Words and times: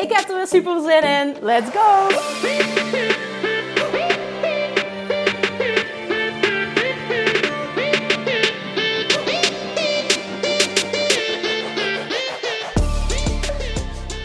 Ik 0.00 0.12
heb 0.12 0.28
er 0.28 0.36
weer 0.36 0.46
super 0.46 0.80
zin 0.80 1.02
in. 1.02 1.36
Let's 1.40 1.70
go! 1.70 2.08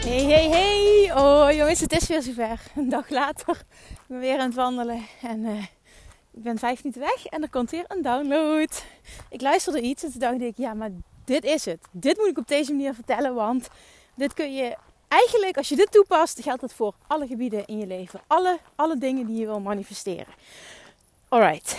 Hey, 0.04 0.24
hey, 0.24 0.48
hey! 0.48 1.12
Oh 1.14 1.52
jongens, 1.52 1.80
het 1.80 1.92
is 1.92 2.06
weer 2.06 2.22
zover. 2.22 2.60
Een 2.76 2.88
dag 2.88 3.08
later. 3.08 3.56
Ik 3.90 3.96
ben 4.06 4.20
weer 4.20 4.38
aan 4.38 4.46
het 4.46 4.54
wandelen. 4.54 5.06
En 5.22 5.44
uh, 5.44 5.62
ik 6.32 6.42
ben 6.42 6.58
vijf 6.58 6.82
minuten 6.82 7.02
weg 7.02 7.26
en 7.26 7.42
er 7.42 7.50
komt 7.50 7.70
weer 7.70 7.84
een 7.88 8.02
download. 8.02 8.84
Ik 9.30 9.40
luisterde 9.40 9.80
iets 9.80 10.02
en 10.02 10.10
toen 10.10 10.20
dacht 10.20 10.40
ik, 10.40 10.56
ja, 10.56 10.74
maar 10.74 10.90
dit 11.24 11.44
is 11.44 11.64
het. 11.64 11.80
Dit 11.92 12.16
moet 12.16 12.28
ik 12.28 12.38
op 12.38 12.48
deze 12.48 12.72
manier 12.72 12.94
vertellen, 12.94 13.34
want 13.34 13.68
dit 14.14 14.34
kun 14.34 14.54
je 14.54 14.76
eigenlijk, 15.08 15.56
als 15.56 15.68
je 15.68 15.76
dit 15.76 15.92
toepast, 15.92 16.42
geldt 16.42 16.62
het 16.62 16.72
voor 16.72 16.94
alle 17.06 17.26
gebieden 17.26 17.66
in 17.66 17.78
je 17.78 17.86
leven. 17.86 18.20
Alle, 18.26 18.58
alle 18.74 18.98
dingen 18.98 19.26
die 19.26 19.36
je 19.36 19.46
wil 19.46 19.60
manifesteren. 19.60 20.34
Alright. 21.28 21.78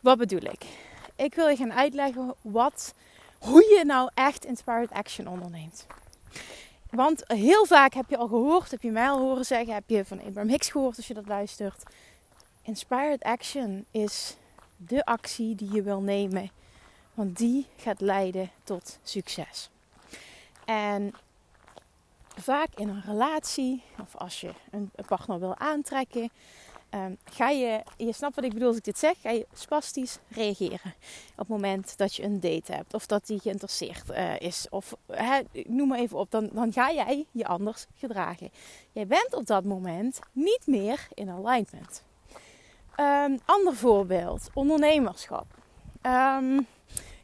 Wat 0.00 0.18
bedoel 0.18 0.42
ik? 0.42 0.64
Ik 1.16 1.34
wil 1.34 1.48
je 1.48 1.56
gaan 1.56 1.72
uitleggen 1.72 2.34
wat, 2.40 2.94
hoe 3.38 3.74
je 3.78 3.84
nou 3.84 4.10
echt 4.14 4.44
inspired 4.44 4.90
action 4.90 5.26
onderneemt. 5.26 5.86
Want 6.90 7.22
heel 7.26 7.66
vaak 7.66 7.94
heb 7.94 8.10
je 8.10 8.16
al 8.16 8.28
gehoord, 8.28 8.70
heb 8.70 8.82
je 8.82 8.90
mij 8.90 9.08
al 9.08 9.18
horen 9.18 9.44
zeggen, 9.44 9.74
heb 9.74 9.84
je 9.86 10.04
van 10.04 10.18
Abraham 10.18 10.48
Hicks 10.48 10.70
gehoord 10.70 10.96
als 10.96 11.06
je 11.06 11.14
dat 11.14 11.26
luistert. 11.26 11.82
Inspired 12.62 13.22
action 13.22 13.84
is 13.90 14.36
de 14.76 15.04
actie 15.04 15.54
die 15.54 15.72
je 15.72 15.82
wil 15.82 16.00
nemen, 16.00 16.50
want 17.14 17.36
die 17.36 17.66
gaat 17.76 18.00
leiden 18.00 18.50
tot 18.64 18.98
succes. 19.02 19.70
En 20.64 21.14
vaak 22.36 22.68
in 22.74 22.88
een 22.88 23.02
relatie, 23.06 23.82
of 24.00 24.16
als 24.16 24.40
je 24.40 24.50
een 24.70 24.90
partner 25.06 25.40
wil 25.40 25.56
aantrekken, 25.56 26.30
um, 26.90 27.16
ga 27.24 27.48
je, 27.48 27.82
je 27.96 28.12
snapt 28.12 28.34
wat 28.34 28.44
ik 28.44 28.52
bedoel 28.52 28.68
als 28.68 28.76
ik 28.76 28.84
dit 28.84 28.98
zeg, 28.98 29.20
ga 29.20 29.30
je 29.30 29.46
spastisch 29.52 30.18
reageren. 30.28 30.94
Op 31.30 31.38
het 31.38 31.48
moment 31.48 31.98
dat 31.98 32.14
je 32.14 32.22
een 32.22 32.40
date 32.40 32.72
hebt, 32.72 32.94
of 32.94 33.06
dat 33.06 33.26
die 33.26 33.40
geïnteresseerd 33.40 34.10
uh, 34.10 34.40
is, 34.40 34.66
of 34.70 34.94
noem 35.66 35.88
maar 35.88 35.98
even 35.98 36.18
op, 36.18 36.30
dan, 36.30 36.50
dan 36.52 36.72
ga 36.72 36.92
jij 36.92 37.26
je 37.30 37.46
anders 37.46 37.86
gedragen. 37.96 38.50
Jij 38.92 39.06
bent 39.06 39.34
op 39.34 39.46
dat 39.46 39.64
moment 39.64 40.18
niet 40.32 40.62
meer 40.66 41.08
in 41.14 41.30
alignment. 41.30 42.02
Um, 43.00 43.40
ander 43.44 43.74
voorbeeld, 43.74 44.50
ondernemerschap. 44.54 45.46
Um, 46.02 46.66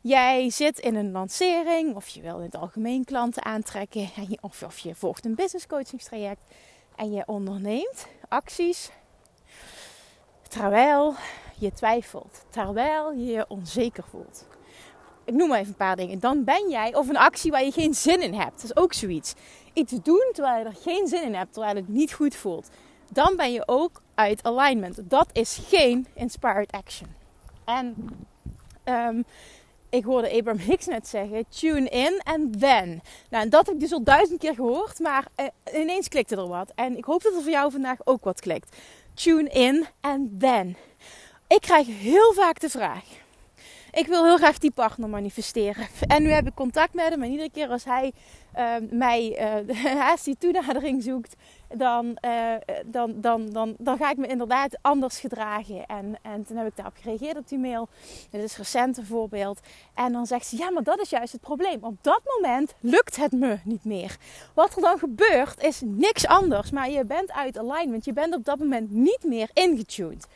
Jij 0.03 0.51
zit 0.51 0.79
in 0.79 0.95
een 0.95 1.13
lancering 1.13 1.95
of 1.95 2.09
je 2.09 2.21
wil 2.21 2.37
in 2.37 2.45
het 2.45 2.57
algemeen 2.57 3.05
klanten 3.05 3.45
aantrekken 3.45 4.11
of, 4.41 4.79
je 4.79 4.95
volgt 4.95 5.25
een 5.25 5.35
business 5.35 5.67
coachingstraject 5.67 6.41
en 6.97 7.13
je 7.13 7.23
onderneemt 7.27 8.07
acties 8.29 8.91
terwijl 10.49 11.15
je 11.59 11.73
twijfelt, 11.73 12.45
terwijl 12.51 13.13
je 13.13 13.25
je 13.25 13.45
onzeker 13.49 14.05
voelt. 14.11 14.47
Ik 15.25 15.35
noem 15.35 15.49
maar 15.49 15.59
even 15.59 15.71
een 15.71 15.77
paar 15.77 15.97
dingen. 15.97 16.19
Dan 16.19 16.45
ben 16.45 16.71
jij, 16.71 16.95
of 16.95 17.09
een 17.09 17.17
actie 17.17 17.51
waar 17.51 17.65
je 17.65 17.73
geen 17.73 17.95
zin 17.95 18.21
in 18.21 18.35
hebt. 18.35 18.55
Dat 18.55 18.65
is 18.65 18.77
ook 18.77 18.93
zoiets. 18.93 19.35
Iets 19.73 19.93
doen 20.03 20.31
terwijl 20.33 20.59
je 20.59 20.65
er 20.65 20.77
geen 20.81 21.07
zin 21.07 21.23
in 21.23 21.35
hebt, 21.35 21.53
terwijl 21.53 21.77
het 21.77 21.89
niet 21.89 22.13
goed 22.13 22.35
voelt. 22.35 22.69
Dan 23.11 23.37
ben 23.37 23.53
je 23.53 23.63
ook 23.67 24.03
uit 24.15 24.43
alignment. 24.43 25.11
Dat 25.11 25.29
is 25.33 25.61
geen 25.69 26.07
inspired 26.15 26.73
action. 26.73 27.09
En 27.65 28.11
um, 28.85 29.25
ik 29.93 30.05
hoorde 30.05 30.33
Abraham 30.33 30.63
Hicks 30.63 30.87
net 30.87 31.09
zeggen: 31.09 31.45
tune 31.49 31.89
in 31.89 32.21
en 32.25 32.59
then. 32.59 33.03
Nou, 33.29 33.49
dat 33.49 33.67
heb 33.67 33.75
ik 33.75 33.81
dus 33.81 33.93
al 33.93 34.03
duizend 34.03 34.39
keer 34.41 34.55
gehoord, 34.55 34.99
maar 34.99 35.27
uh, 35.37 35.81
ineens 35.81 36.09
klikte 36.09 36.37
er 36.37 36.49
wat. 36.49 36.73
En 36.75 36.97
ik 36.97 37.05
hoop 37.05 37.23
dat 37.23 37.35
er 37.35 37.43
voor 37.43 37.51
jou 37.51 37.71
vandaag 37.71 37.99
ook 38.05 38.25
wat 38.25 38.41
klikt. 38.41 38.77
Tune 39.15 39.49
in 39.49 39.87
en 40.01 40.37
then. 40.41 40.77
Ik 41.47 41.61
krijg 41.61 41.87
heel 41.87 42.33
vaak 42.33 42.61
de 42.61 42.69
vraag: 42.69 43.05
ik 43.93 44.07
wil 44.07 44.25
heel 44.25 44.37
graag 44.37 44.59
die 44.59 44.71
partner 44.71 45.09
manifesteren. 45.09 45.87
En 46.07 46.23
nu 46.23 46.31
heb 46.31 46.47
ik 46.47 46.55
contact 46.55 46.95
met 46.95 47.09
hem. 47.09 47.23
En 47.23 47.31
iedere 47.31 47.51
keer 47.51 47.69
als 47.69 47.85
hij 47.85 48.13
uh, 48.59 48.75
mij, 48.91 49.39
uh, 49.67 50.11
als 50.11 50.23
die 50.23 50.37
toenadering 50.39 51.03
zoekt, 51.03 51.37
dan, 51.69 52.19
uh, 52.25 52.55
dan, 52.87 53.21
dan, 53.21 53.51
dan, 53.51 53.75
dan 53.79 53.97
ga 53.97 54.11
ik 54.11 54.17
me 54.17 54.27
inderdaad 54.27 54.79
anders 54.81 55.19
gedragen. 55.19 55.87
En, 55.87 56.19
en 56.23 56.45
toen 56.45 56.57
heb 56.57 56.67
ik 56.67 56.77
daarop 56.77 56.97
gereageerd 57.01 57.37
op 57.37 57.49
die 57.49 57.59
mail. 57.59 57.89
Dit 58.31 58.43
is 58.43 58.57
recent 58.57 58.97
een 58.97 59.07
voorbeeld. 59.07 59.61
En 59.95 60.13
dan 60.13 60.27
zegt 60.27 60.47
ze, 60.47 60.57
ja, 60.57 60.71
maar 60.71 60.83
dat 60.83 61.01
is 61.01 61.11
juist 61.11 61.33
het 61.33 61.41
probleem. 61.41 61.85
Op 61.85 61.97
dat 62.01 62.21
moment 62.25 62.75
lukt 62.81 63.17
het 63.17 63.33
me 63.33 63.59
niet 63.65 63.85
meer. 63.85 64.17
Wat 64.55 64.75
er 64.77 64.83
dan 64.83 64.99
gebeurt 64.99 65.63
is 65.63 65.81
niks 65.85 66.27
anders. 66.27 66.71
Maar 66.71 66.91
je 66.91 67.05
bent 67.05 67.33
uit 67.33 67.59
alignment. 67.59 68.05
Je 68.05 68.13
bent 68.13 68.35
op 68.35 68.45
dat 68.45 68.59
moment 68.59 68.91
niet 68.91 69.25
meer 69.25 69.51
ingetuned. 69.53 70.27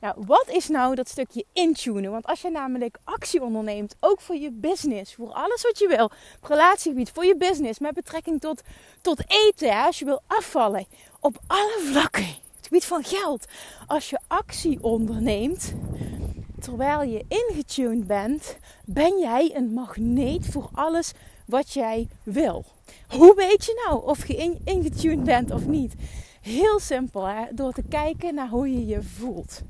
Nou, 0.00 0.14
wat 0.26 0.48
is 0.48 0.68
nou 0.68 0.94
dat 0.94 1.08
stukje 1.08 1.44
intunen? 1.52 2.10
Want 2.10 2.26
als 2.26 2.40
je 2.40 2.50
namelijk 2.50 2.98
actie 3.04 3.42
onderneemt, 3.42 3.96
ook 4.00 4.20
voor 4.20 4.36
je 4.36 4.50
business, 4.52 5.14
voor 5.14 5.32
alles 5.32 5.62
wat 5.62 5.78
je 5.78 5.88
wil, 5.88 6.04
op 6.04 6.48
relatiegebied, 6.48 7.10
voor 7.10 7.24
je 7.24 7.36
business, 7.36 7.78
met 7.78 7.94
betrekking 7.94 8.40
tot, 8.40 8.62
tot 9.00 9.22
eten, 9.26 9.84
als 9.84 9.98
je 9.98 10.04
wil 10.04 10.22
afvallen, 10.26 10.86
op 11.20 11.38
alle 11.46 11.80
vlakken, 11.92 12.26
het 12.56 12.66
gebied 12.66 12.84
van 12.84 13.04
geld, 13.04 13.44
als 13.86 14.10
je 14.10 14.18
actie 14.26 14.82
onderneemt, 14.82 15.72
terwijl 16.60 17.02
je 17.02 17.24
ingetuned 17.28 18.06
bent, 18.06 18.56
ben 18.84 19.18
jij 19.18 19.50
een 19.54 19.72
magneet 19.72 20.46
voor 20.46 20.68
alles 20.72 21.12
wat 21.46 21.72
jij 21.72 22.08
wil. 22.22 22.64
Hoe 23.08 23.34
weet 23.34 23.64
je 23.64 23.82
nou 23.86 24.06
of 24.06 24.26
je 24.26 24.58
ingetuned 24.64 25.24
bent 25.24 25.50
of 25.50 25.66
niet? 25.66 25.94
Heel 26.46 26.80
simpel, 26.80 27.24
hè? 27.24 27.44
door 27.54 27.72
te 27.72 27.82
kijken 27.82 28.34
naar 28.34 28.48
hoe 28.48 28.72
je 28.72 28.86
je 28.86 29.02
voelt. 29.02 29.62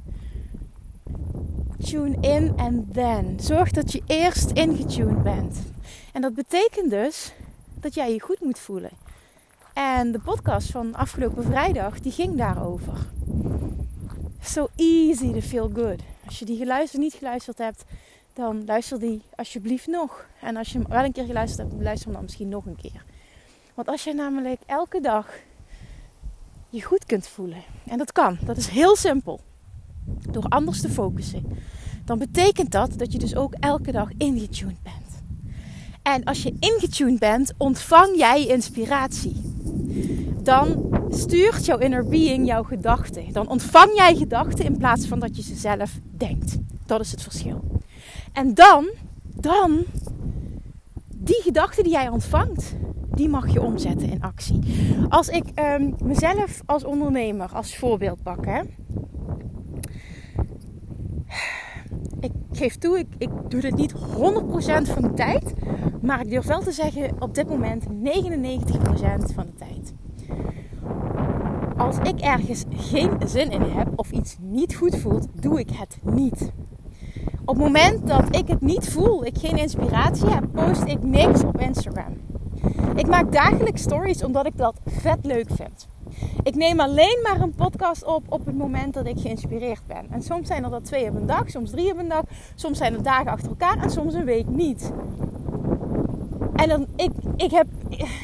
Tune 1.85 2.17
in 2.21 2.53
en 2.57 2.89
then. 2.93 3.41
Zorg 3.41 3.71
dat 3.71 3.93
je 3.93 4.03
eerst 4.07 4.51
ingetuned 4.51 5.23
bent. 5.23 5.59
En 6.13 6.21
dat 6.21 6.35
betekent 6.35 6.91
dus 6.91 7.33
dat 7.81 7.95
jij 7.95 8.13
je 8.13 8.21
goed 8.21 8.41
moet 8.41 8.59
voelen. 8.59 8.91
En 9.75 10.13
de 10.13 10.19
podcast 10.19 10.71
van 10.71 10.95
afgelopen 10.95 11.45
vrijdag, 11.45 12.01
die 12.01 12.13
ging 12.13 12.37
daarover. 12.37 13.07
So 14.41 14.69
easy 14.75 15.33
to 15.33 15.41
feel 15.41 15.71
good. 15.75 16.01
Als 16.27 16.39
je 16.39 16.45
die 16.45 16.57
geluisterd, 16.57 17.03
niet 17.03 17.15
geluisterd 17.15 17.59
hebt, 17.59 17.85
dan 18.33 18.65
luister 18.65 18.99
die 18.99 19.23
alsjeblieft 19.35 19.87
nog. 19.87 20.27
En 20.41 20.57
als 20.57 20.73
je 20.73 20.83
wel 20.89 21.05
een 21.05 21.13
keer 21.13 21.27
geluisterd 21.27 21.69
hebt, 21.69 21.83
luister 21.83 22.05
hem 22.05 22.15
dan 22.15 22.23
misschien 22.23 22.49
nog 22.49 22.67
een 22.67 22.79
keer. 22.83 23.05
Want 23.75 23.89
als 23.89 24.05
je 24.05 24.15
namelijk 24.15 24.61
elke 24.67 25.01
dag 25.01 25.29
je 26.77 26.83
goed 26.83 27.05
kunt 27.05 27.29
voelen. 27.29 27.63
En 27.87 27.99
dat 27.99 28.13
kan. 28.13 28.39
Dat 28.45 28.57
is 28.57 28.69
heel 28.69 28.97
simpel. 28.97 29.41
Door 30.31 30.45
anders 30.49 30.81
te 30.81 30.89
focussen. 30.89 31.45
Dan 32.05 32.19
betekent 32.19 32.71
dat 32.71 32.99
dat 32.99 33.13
je 33.13 33.19
dus 33.19 33.37
ook 33.37 33.55
elke 33.61 33.93
dag 33.93 34.09
ingetuned 34.17 34.83
bent. 34.83 35.23
En 36.03 36.25
als 36.25 36.43
je 36.43 36.57
ingetuned 36.61 37.19
bent, 37.19 37.53
ontvang 37.57 38.17
jij 38.17 38.47
inspiratie. 38.47 39.55
Dan 40.43 40.95
stuurt 41.11 41.65
jouw 41.65 41.79
inner 41.79 42.09
being 42.09 42.47
jouw 42.47 42.63
gedachten. 42.63 43.33
Dan 43.33 43.49
ontvang 43.49 43.91
jij 43.95 44.15
gedachten 44.17 44.65
in 44.65 44.77
plaats 44.77 45.07
van 45.07 45.19
dat 45.19 45.37
je 45.37 45.43
ze 45.43 45.55
zelf 45.55 45.99
denkt. 46.17 46.57
Dat 46.87 47.01
is 47.01 47.11
het 47.11 47.23
verschil. 47.23 47.65
En 48.33 48.55
dan, 48.55 48.91
dan, 49.23 49.85
die 51.15 51.41
gedachten 51.43 51.83
die 51.83 51.93
jij 51.93 52.09
ontvangt, 52.09 52.75
die 53.17 53.29
mag 53.29 53.53
je 53.53 53.63
omzetten 53.63 54.11
in 54.11 54.23
actie. 54.23 54.59
Als 55.09 55.29
ik 55.29 55.45
um, 55.55 55.95
mezelf 56.03 56.63
als 56.67 56.85
ondernemer 56.85 57.51
als 57.53 57.77
voorbeeld 57.77 58.23
pak, 58.23 58.45
hè. 58.45 58.61
Ik 62.21 62.33
geef 62.53 62.77
toe, 62.77 62.99
ik, 62.99 63.07
ik 63.19 63.31
doe 63.49 63.61
dit 63.61 63.77
niet 63.77 63.95
100% 63.95 63.97
van 64.83 65.03
de 65.03 65.13
tijd. 65.15 65.55
Maar 66.03 66.21
ik 66.21 66.31
durf 66.31 66.47
wel 66.47 66.61
te 66.61 66.73
zeggen, 66.73 67.11
op 67.19 67.35
dit 67.35 67.49
moment 67.49 67.85
99% 67.85 67.89
van 69.35 69.47
de 69.47 69.55
tijd. 69.59 69.95
Als 71.77 71.97
ik 71.99 72.21
ergens 72.21 72.65
geen 72.71 73.11
zin 73.27 73.51
in 73.51 73.63
heb 73.63 73.89
of 73.97 74.11
iets 74.11 74.37
niet 74.41 74.75
goed 74.75 74.97
voelt, 74.97 75.27
doe 75.41 75.59
ik 75.59 75.71
het 75.73 75.99
niet. 76.03 76.53
Op 77.45 77.55
het 77.55 77.65
moment 77.65 78.07
dat 78.07 78.37
ik 78.37 78.49
het 78.49 78.61
niet 78.61 78.89
voel, 78.89 79.25
ik 79.25 79.39
geen 79.39 79.59
inspiratie 79.59 80.29
heb, 80.29 80.45
post 80.53 80.83
ik 80.85 81.03
niks 81.03 81.45
op 81.45 81.61
Instagram. 81.61 82.26
Ik 82.97 83.07
maak 83.07 83.33
dagelijks 83.33 83.83
stories 83.83 84.25
omdat 84.25 84.47
ik 84.47 84.57
dat 84.57 84.75
vet 84.87 85.19
leuk 85.23 85.47
vind. 85.51 85.89
Ik 86.43 86.55
neem 86.55 86.81
alleen 86.81 87.19
maar 87.23 87.41
een 87.41 87.55
podcast 87.55 88.05
op 88.05 88.23
op 88.29 88.47
het 88.47 88.57
moment 88.57 88.95
dat 88.95 89.07
ik 89.07 89.19
geïnspireerd 89.19 89.87
ben. 89.87 90.07
En 90.11 90.23
soms 90.23 90.47
zijn 90.47 90.65
er 90.65 90.71
dat 90.71 90.85
twee 90.85 91.09
op 91.09 91.15
een 91.15 91.27
dag, 91.27 91.51
soms 91.51 91.71
drie 91.71 91.93
op 91.93 91.99
een 91.99 92.09
dag, 92.09 92.23
soms 92.55 92.79
zijn 92.79 92.95
er 92.95 93.03
dagen 93.03 93.31
achter 93.31 93.49
elkaar 93.49 93.79
en 93.83 93.91
soms 93.91 94.15
een 94.15 94.25
week 94.25 94.47
niet. 94.47 94.93
En 96.57 96.69
dan, 96.69 96.87
ik, 96.97 97.11
ik, 97.37 97.51
heb, 97.51 97.67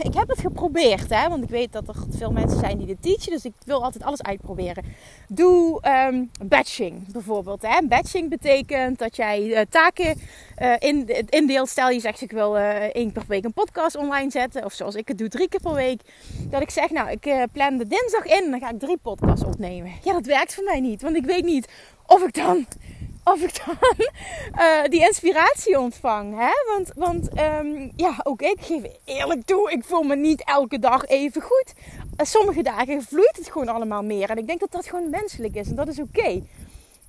ik 0.02 0.14
heb 0.14 0.28
het 0.28 0.40
geprobeerd, 0.40 1.10
hè, 1.10 1.28
want 1.28 1.42
ik 1.42 1.48
weet 1.48 1.72
dat 1.72 1.88
er 1.88 1.94
veel 2.10 2.30
mensen 2.30 2.58
zijn 2.58 2.78
die 2.78 2.86
dit 2.86 3.02
teachen, 3.02 3.32
dus 3.32 3.44
ik 3.44 3.52
wil 3.64 3.84
altijd 3.84 4.04
alles 4.04 4.22
uitproberen. 4.22 4.84
Doe 5.28 5.82
um, 6.08 6.30
batching 6.42 7.12
bijvoorbeeld. 7.12 7.62
Hè. 7.62 7.86
Batching 7.86 8.30
betekent 8.30 8.98
dat 8.98 9.16
jij 9.16 9.42
uh, 9.42 9.60
taken 9.68 10.20
uh, 10.62 10.74
in, 10.78 11.08
indeelt. 11.28 11.68
Stel 11.68 11.90
je 11.90 12.00
zegt 12.00 12.20
ik 12.20 12.30
wil 12.30 12.56
uh, 12.56 12.82
één 12.82 13.12
per 13.12 13.24
week 13.26 13.44
een 13.44 13.52
podcast 13.52 13.96
online 13.96 14.30
zetten, 14.30 14.64
of 14.64 14.72
zoals 14.72 14.94
ik 14.94 15.08
het 15.08 15.18
doe 15.18 15.28
drie 15.28 15.48
keer 15.48 15.60
per 15.60 15.74
week. 15.74 16.00
Dat 16.50 16.62
ik 16.62 16.70
zeg, 16.70 16.90
nou 16.90 17.10
ik 17.10 17.46
plan 17.52 17.76
de 17.76 17.86
dinsdag 17.86 18.24
in 18.24 18.50
dan 18.50 18.60
ga 18.60 18.70
ik 18.70 18.78
drie 18.78 18.98
podcasts 19.02 19.44
opnemen. 19.44 19.92
Ja, 20.02 20.12
dat 20.12 20.26
werkt 20.26 20.54
voor 20.54 20.64
mij 20.64 20.80
niet, 20.80 21.02
want 21.02 21.16
ik 21.16 21.24
weet 21.24 21.44
niet 21.44 21.68
of 22.06 22.22
ik 22.22 22.34
dan 22.34 22.66
of 23.24 23.42
ik 23.42 23.64
dan 23.64 23.76
uh, 24.58 24.84
die 24.92 25.00
inspiratie 25.00 25.78
ontvang. 25.78 26.38
Hè? 26.38 26.52
Want, 26.74 26.90
want 26.94 27.40
um, 27.40 27.92
ja, 27.96 28.20
ook 28.22 28.42
ik 28.42 28.58
geef 28.60 28.82
eerlijk 29.04 29.46
toe, 29.46 29.70
ik 29.70 29.84
voel 29.84 30.02
me 30.02 30.16
niet 30.16 30.44
elke 30.44 30.78
dag 30.78 31.06
even 31.06 31.42
goed. 31.42 31.72
Uh, 31.76 32.26
sommige 32.26 32.62
dagen 32.62 33.02
vloeit 33.02 33.36
het 33.36 33.50
gewoon 33.50 33.68
allemaal 33.68 34.02
meer. 34.02 34.30
En 34.30 34.38
ik 34.38 34.46
denk 34.46 34.60
dat 34.60 34.72
dat 34.72 34.86
gewoon 34.86 35.10
menselijk 35.10 35.54
is 35.54 35.68
en 35.68 35.74
dat 35.74 35.88
is 35.88 35.98
oké. 35.98 36.42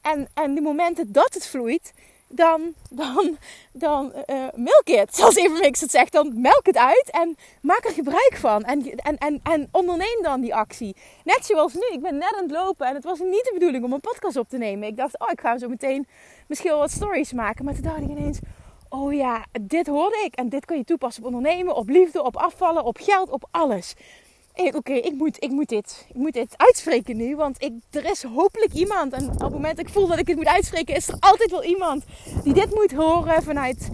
En, 0.01 0.27
en 0.33 0.55
de 0.55 0.61
momenten 0.61 1.11
dat 1.11 1.33
het 1.33 1.47
vloeit, 1.47 1.93
dan, 2.35 2.73
dan, 2.89 3.37
dan 3.71 4.13
uh, 4.29 4.45
milk 4.55 4.85
it. 4.85 5.15
Zoals 5.15 5.35
Evermix 5.35 5.81
het 5.81 5.91
zegt, 5.91 6.11
dan 6.11 6.41
melk 6.41 6.65
het 6.65 6.77
uit 6.77 7.09
en 7.11 7.37
maak 7.61 7.85
er 7.85 7.91
gebruik 7.91 8.35
van. 8.35 8.63
En, 8.63 8.95
en, 8.95 9.17
en, 9.17 9.39
en 9.43 9.67
onderneem 9.71 10.21
dan 10.21 10.41
die 10.41 10.55
actie. 10.55 10.95
Net 11.23 11.45
zoals 11.45 11.73
nu, 11.73 11.81
ik 11.91 12.01
ben 12.01 12.17
net 12.17 12.33
aan 12.35 12.43
het 12.43 12.51
lopen 12.51 12.87
en 12.87 12.95
het 12.95 13.03
was 13.03 13.19
niet 13.19 13.43
de 13.43 13.51
bedoeling 13.53 13.83
om 13.83 13.93
een 13.93 13.99
podcast 13.99 14.37
op 14.37 14.49
te 14.49 14.57
nemen. 14.57 14.87
Ik 14.87 14.97
dacht, 14.97 15.19
oh, 15.19 15.31
ik 15.31 15.41
ga 15.41 15.57
zo 15.57 15.67
meteen 15.67 16.07
misschien 16.47 16.69
wel 16.69 16.79
wat 16.79 16.91
stories 16.91 17.33
maken. 17.33 17.65
Maar 17.65 17.73
toen 17.73 17.83
dacht 17.83 18.01
ik 18.01 18.09
ineens, 18.09 18.39
oh 18.89 19.13
ja, 19.13 19.45
dit 19.61 19.87
hoorde 19.87 20.21
ik. 20.25 20.35
En 20.35 20.49
dit 20.49 20.65
kun 20.65 20.77
je 20.77 20.83
toepassen 20.83 21.23
op 21.23 21.33
ondernemen, 21.33 21.75
op 21.75 21.89
liefde, 21.89 22.23
op 22.23 22.37
afvallen, 22.37 22.83
op 22.83 22.97
geld, 23.01 23.29
op 23.29 23.47
alles. 23.51 23.95
Oké, 24.55 24.93
ik, 24.93 25.13
moet, 25.13 25.43
ik, 25.43 25.49
moet 25.49 25.69
dit, 25.69 26.05
ik 26.09 26.15
moet 26.15 26.33
dit 26.33 26.53
uitspreken 26.57 27.17
nu. 27.17 27.35
Want 27.35 27.61
ik, 27.61 27.73
er 27.89 28.05
is 28.11 28.23
hopelijk 28.23 28.73
iemand. 28.73 29.13
En 29.13 29.29
op 29.29 29.39
het 29.39 29.51
moment 29.51 29.77
dat 29.77 29.85
ik 29.85 29.93
voel 29.93 30.07
dat 30.07 30.17
ik 30.17 30.27
het 30.27 30.35
moet 30.35 30.47
uitspreken, 30.47 30.95
is 30.95 31.07
er 31.07 31.17
altijd 31.19 31.51
wel 31.51 31.63
iemand 31.63 32.03
die 32.43 32.53
dit 32.53 32.73
moet 32.73 32.91
horen 32.91 33.43
vanuit 33.43 33.89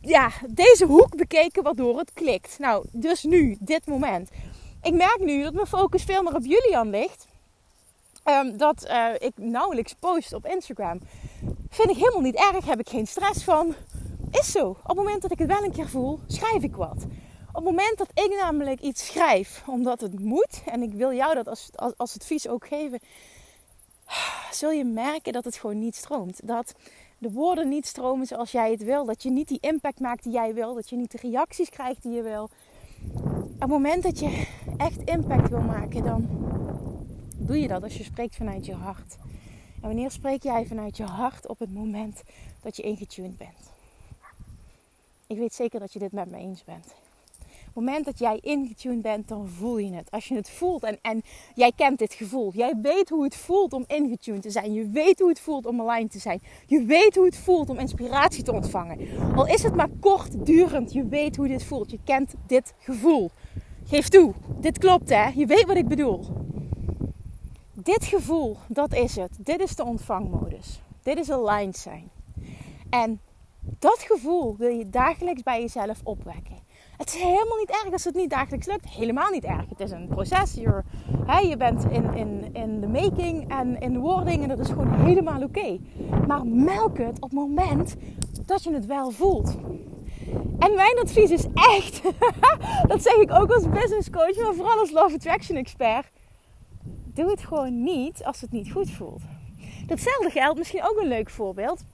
ja, 0.00 0.30
deze 0.48 0.86
hoek 0.86 1.16
bekeken, 1.16 1.62
waardoor 1.62 1.98
het 1.98 2.12
klikt. 2.12 2.58
Nou, 2.58 2.86
dus 2.92 3.22
nu, 3.22 3.56
dit 3.60 3.86
moment. 3.86 4.30
Ik 4.82 4.92
merk 4.92 5.18
nu 5.20 5.42
dat 5.42 5.52
mijn 5.52 5.66
focus 5.66 6.02
veel 6.02 6.22
meer 6.22 6.34
op 6.34 6.44
Julian 6.44 6.90
ligt. 6.90 7.26
Um, 8.24 8.56
dat 8.56 8.86
uh, 8.90 9.08
ik 9.18 9.32
nauwelijks 9.34 9.94
post 9.94 10.32
op 10.32 10.46
Instagram. 10.46 11.00
Vind 11.68 11.90
ik 11.90 11.96
helemaal 11.96 12.20
niet 12.20 12.52
erg, 12.52 12.64
heb 12.66 12.80
ik 12.80 12.88
geen 12.88 13.06
stress 13.06 13.44
van. 13.44 13.74
Is 14.30 14.50
zo. 14.50 14.68
Op 14.68 14.86
het 14.86 14.96
moment 14.96 15.22
dat 15.22 15.30
ik 15.30 15.38
het 15.38 15.48
wel 15.48 15.62
een 15.62 15.72
keer 15.72 15.88
voel, 15.88 16.20
schrijf 16.26 16.62
ik 16.62 16.76
wat. 16.76 17.06
Op 17.56 17.64
het 17.64 17.74
moment 17.74 17.98
dat 17.98 18.10
ik 18.24 18.38
namelijk 18.40 18.80
iets 18.80 19.06
schrijf, 19.06 19.62
omdat 19.66 20.00
het 20.00 20.20
moet, 20.20 20.62
en 20.64 20.82
ik 20.82 20.92
wil 20.92 21.12
jou 21.12 21.34
dat 21.34 21.48
als, 21.48 21.70
als, 21.74 21.92
als 21.96 22.14
advies 22.14 22.48
ook 22.48 22.66
geven, 22.66 23.00
zul 24.50 24.70
je 24.70 24.84
merken 24.84 25.32
dat 25.32 25.44
het 25.44 25.56
gewoon 25.56 25.78
niet 25.78 25.94
stroomt. 25.94 26.40
Dat 26.46 26.74
de 27.18 27.30
woorden 27.30 27.68
niet 27.68 27.86
stromen 27.86 28.26
zoals 28.26 28.52
jij 28.52 28.70
het 28.70 28.82
wil. 28.82 29.04
Dat 29.04 29.22
je 29.22 29.30
niet 29.30 29.48
die 29.48 29.58
impact 29.60 30.00
maakt 30.00 30.22
die 30.22 30.32
jij 30.32 30.54
wil. 30.54 30.74
Dat 30.74 30.90
je 30.90 30.96
niet 30.96 31.10
de 31.10 31.18
reacties 31.20 31.68
krijgt 31.68 32.02
die 32.02 32.12
je 32.12 32.22
wil. 32.22 32.50
Op 33.54 33.60
het 33.60 33.68
moment 33.68 34.02
dat 34.02 34.18
je 34.18 34.46
echt 34.76 35.00
impact 35.04 35.48
wil 35.48 35.60
maken, 35.60 36.04
dan 36.04 36.28
doe 37.36 37.60
je 37.60 37.68
dat 37.68 37.82
als 37.82 37.96
je 37.96 38.04
spreekt 38.04 38.36
vanuit 38.36 38.66
je 38.66 38.74
hart. 38.74 39.16
En 39.74 39.88
wanneer 39.88 40.10
spreek 40.10 40.42
jij 40.42 40.66
vanuit 40.66 40.96
je 40.96 41.04
hart 41.04 41.46
op 41.46 41.58
het 41.58 41.74
moment 41.74 42.22
dat 42.62 42.76
je 42.76 42.82
ingetuned 42.82 43.36
bent? 43.36 43.70
Ik 45.26 45.38
weet 45.38 45.54
zeker 45.54 45.80
dat 45.80 45.92
je 45.92 45.98
dit 45.98 46.12
met 46.12 46.30
me 46.30 46.36
eens 46.36 46.64
bent 46.64 46.94
het 47.76 47.84
moment 47.84 48.04
dat 48.04 48.18
jij 48.18 48.38
ingetuned 48.40 49.02
bent, 49.02 49.28
dan 49.28 49.48
voel 49.48 49.78
je 49.78 49.92
het. 49.92 50.10
Als 50.10 50.28
je 50.28 50.34
het 50.34 50.50
voelt 50.50 50.82
en, 50.82 50.98
en 51.02 51.22
jij 51.54 51.72
kent 51.76 51.98
dit 51.98 52.14
gevoel. 52.14 52.52
Jij 52.54 52.74
weet 52.82 53.08
hoe 53.08 53.24
het 53.24 53.36
voelt 53.36 53.72
om 53.72 53.84
ingetuned 53.86 54.42
te 54.42 54.50
zijn. 54.50 54.72
Je 54.72 54.88
weet 54.88 55.18
hoe 55.18 55.28
het 55.28 55.40
voelt 55.40 55.66
om 55.66 55.80
aligned 55.80 56.10
te 56.10 56.18
zijn. 56.18 56.42
Je 56.66 56.84
weet 56.84 57.14
hoe 57.14 57.24
het 57.24 57.36
voelt 57.36 57.68
om 57.68 57.78
inspiratie 57.78 58.42
te 58.42 58.52
ontvangen. 58.52 58.98
Al 59.34 59.46
is 59.46 59.62
het 59.62 59.74
maar 59.74 59.88
kortdurend, 60.00 60.92
je 60.92 61.06
weet 61.06 61.36
hoe 61.36 61.48
dit 61.48 61.64
voelt. 61.64 61.90
Je 61.90 61.98
kent 62.04 62.34
dit 62.46 62.74
gevoel. 62.78 63.30
Geef 63.84 64.08
toe, 64.08 64.32
dit 64.60 64.78
klopt 64.78 65.08
hè. 65.08 65.26
Je 65.34 65.46
weet 65.46 65.66
wat 65.66 65.76
ik 65.76 65.88
bedoel. 65.88 66.24
Dit 67.72 68.04
gevoel, 68.04 68.56
dat 68.68 68.94
is 68.94 69.16
het. 69.16 69.30
Dit 69.38 69.60
is 69.60 69.76
de 69.76 69.84
ontvangmodus. 69.84 70.80
Dit 71.02 71.18
is 71.18 71.30
aligned 71.30 71.76
zijn. 71.76 72.10
En 72.90 73.20
dat 73.78 73.98
gevoel 73.98 74.56
wil 74.56 74.68
je 74.68 74.90
dagelijks 74.90 75.42
bij 75.42 75.60
jezelf 75.60 76.00
opwekken. 76.02 76.64
Het 76.96 77.06
is 77.08 77.14
helemaal 77.14 77.58
niet 77.58 77.70
erg 77.70 77.92
als 77.92 78.04
het 78.04 78.14
niet 78.14 78.30
dagelijks 78.30 78.66
lukt. 78.66 78.88
Helemaal 78.88 79.30
niet 79.30 79.44
erg. 79.44 79.68
Het 79.68 79.80
is 79.80 79.90
een 79.90 80.08
proces. 80.08 80.54
Je 80.54 81.56
bent 81.58 81.84
in, 81.90 82.14
in, 82.14 82.54
in 82.54 82.80
de 82.80 82.88
making 82.88 83.50
en 83.50 83.80
in 83.80 83.92
de 83.92 83.98
wording 83.98 84.42
en 84.42 84.48
dat 84.48 84.58
is 84.58 84.68
gewoon 84.68 85.04
helemaal 85.04 85.42
oké. 85.42 85.78
Maar 86.26 86.46
melk 86.46 86.98
het 86.98 87.16
op 87.16 87.30
het 87.30 87.32
moment 87.32 87.96
dat 88.46 88.62
je 88.62 88.72
het 88.72 88.86
wel 88.86 89.10
voelt. 89.10 89.56
En 90.58 90.74
mijn 90.74 90.98
advies 91.02 91.30
is 91.30 91.46
echt, 91.52 92.02
dat 92.88 93.02
zeg 93.02 93.14
ik 93.14 93.32
ook 93.32 93.50
als 93.50 93.68
business 93.68 94.10
coach, 94.10 94.36
maar 94.36 94.54
vooral 94.54 94.78
als 94.78 94.90
Love 94.90 95.14
Attraction 95.14 95.56
expert. 95.56 96.06
Doe 97.04 97.30
het 97.30 97.40
gewoon 97.40 97.82
niet 97.82 98.24
als 98.24 98.40
het 98.40 98.52
niet 98.52 98.72
goed 98.72 98.90
voelt. 98.90 99.22
Datzelfde 99.86 100.30
geldt 100.30 100.58
misschien 100.58 100.84
ook 100.84 100.98
een 101.00 101.08
leuk 101.08 101.30
voorbeeld. 101.30 101.84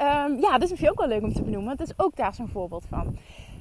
Um, 0.00 0.40
ja, 0.40 0.52
dat 0.52 0.62
is 0.62 0.70
misschien 0.70 0.90
ook 0.90 0.98
wel 0.98 1.08
leuk 1.08 1.22
om 1.22 1.32
te 1.32 1.42
benoemen. 1.42 1.70
Het 1.70 1.88
is 1.88 1.92
ook 1.96 2.16
daar 2.16 2.34
zo'n 2.34 2.48
voorbeeld 2.48 2.84
van 2.88 3.18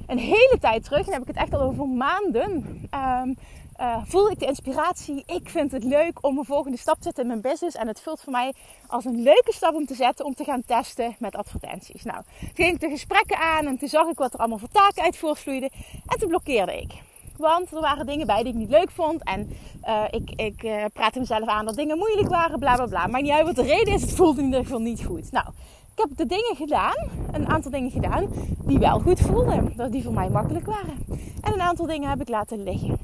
een 0.08 0.18
hele 0.18 0.58
tijd 0.60 0.84
terug, 0.84 1.08
en 1.08 1.14
heb 1.14 1.22
ik 1.22 1.28
het 1.28 1.38
echt 1.38 1.54
al 1.54 1.62
over 1.62 1.88
maanden, 1.88 2.52
um, 2.94 3.36
uh, 3.80 3.98
voel 4.06 4.30
ik 4.30 4.40
de 4.40 4.46
inspiratie. 4.46 5.24
Ik 5.26 5.50
vind 5.50 5.72
het 5.72 5.84
leuk 5.84 6.18
om 6.22 6.38
een 6.38 6.46
volgende 6.46 6.78
stap 6.78 6.96
te 6.96 7.04
zetten 7.04 7.24
in 7.24 7.30
mijn 7.30 7.42
business. 7.42 7.76
En 7.76 7.88
het 7.88 8.02
voelt 8.02 8.22
voor 8.22 8.32
mij 8.32 8.54
als 8.88 9.06
een 9.06 9.22
leuke 9.22 9.54
stap 9.54 9.74
om 9.74 9.86
te 9.86 9.95
zetten 9.95 10.26
om 10.26 10.33
te 10.33 10.44
gaan 10.44 10.64
testen 10.66 11.16
met 11.19 11.36
advertenties. 11.36 12.04
Nou, 12.04 12.22
toen 12.40 12.50
ging 12.54 12.74
ik 12.74 12.80
de 12.80 12.90
gesprekken 12.90 13.38
aan 13.38 13.66
en 13.66 13.78
toen 13.78 13.90
zag 13.90 14.07
ik 14.07 14.18
wat 14.18 14.33
er 14.33 14.40
allemaal 14.40 14.57
voor 14.57 14.69
taken 14.69 15.04
uit 15.04 15.18
voortvloeide. 15.18 15.69
En 16.07 16.19
toen 16.19 16.30
blokkeerde 16.30 16.81
ik. 16.81 16.92
Want 17.38 17.72
er 17.72 17.81
waren 17.81 18.06
dingen 18.06 18.28
bij 18.28 18.44
die 18.44 18.54
ik 18.54 18.60
niet 18.60 18.69
leuk 18.69 18.92
vond. 18.92 19.24
En 19.24 19.50
uh, 19.86 20.04
ik, 20.10 20.30
ik 20.36 20.64
uh, 20.64 20.86
praatte 20.94 21.19
mezelf 21.19 21.48
aan 21.48 21.66
dat 21.66 21.76
dingen 21.76 21.98
moeilijk 21.98 22.30
waren, 22.30 22.60
bla 22.60 22.76
bla 22.76 22.86
bla. 22.86 23.07
Maar 23.07 23.22
niet 23.22 23.31
uit 23.31 23.45
wat 23.45 23.56
de 23.56 23.64
reden 23.64 23.94
is, 23.94 24.02
het 24.02 24.16
voelde 24.16 24.40
in 24.40 24.45
ieder 24.45 24.64
geval 24.64 24.80
niet 24.80 25.06
goed. 25.06 25.31
Nou, 25.31 25.48
ik 25.95 26.00
heb 26.00 26.18
de 26.18 26.26
dingen 26.26 26.56
gedaan, 26.56 27.09
een 27.31 27.47
aantal 27.47 27.71
dingen 27.71 27.92
gedaan, 27.92 28.28
die 28.66 28.80
wel 28.80 29.00
goed 29.00 29.19
voelden. 29.19 29.73
Dat 29.76 29.92
die 29.92 30.04
voor 30.04 30.14
mij 30.14 30.30
makkelijk 30.30 30.66
waren. 30.66 31.06
En 31.42 31.54
een 31.54 31.62
aantal 31.62 31.85
dingen 31.85 32.09
heb 32.09 32.21
ik 32.21 32.30
laten 32.30 32.64
liggen. 32.64 32.97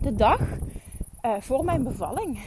De 0.00 0.14
dag 0.14 0.40
uh, 1.22 1.32
voor 1.40 1.64
mijn 1.64 1.82
bevalling 1.82 2.38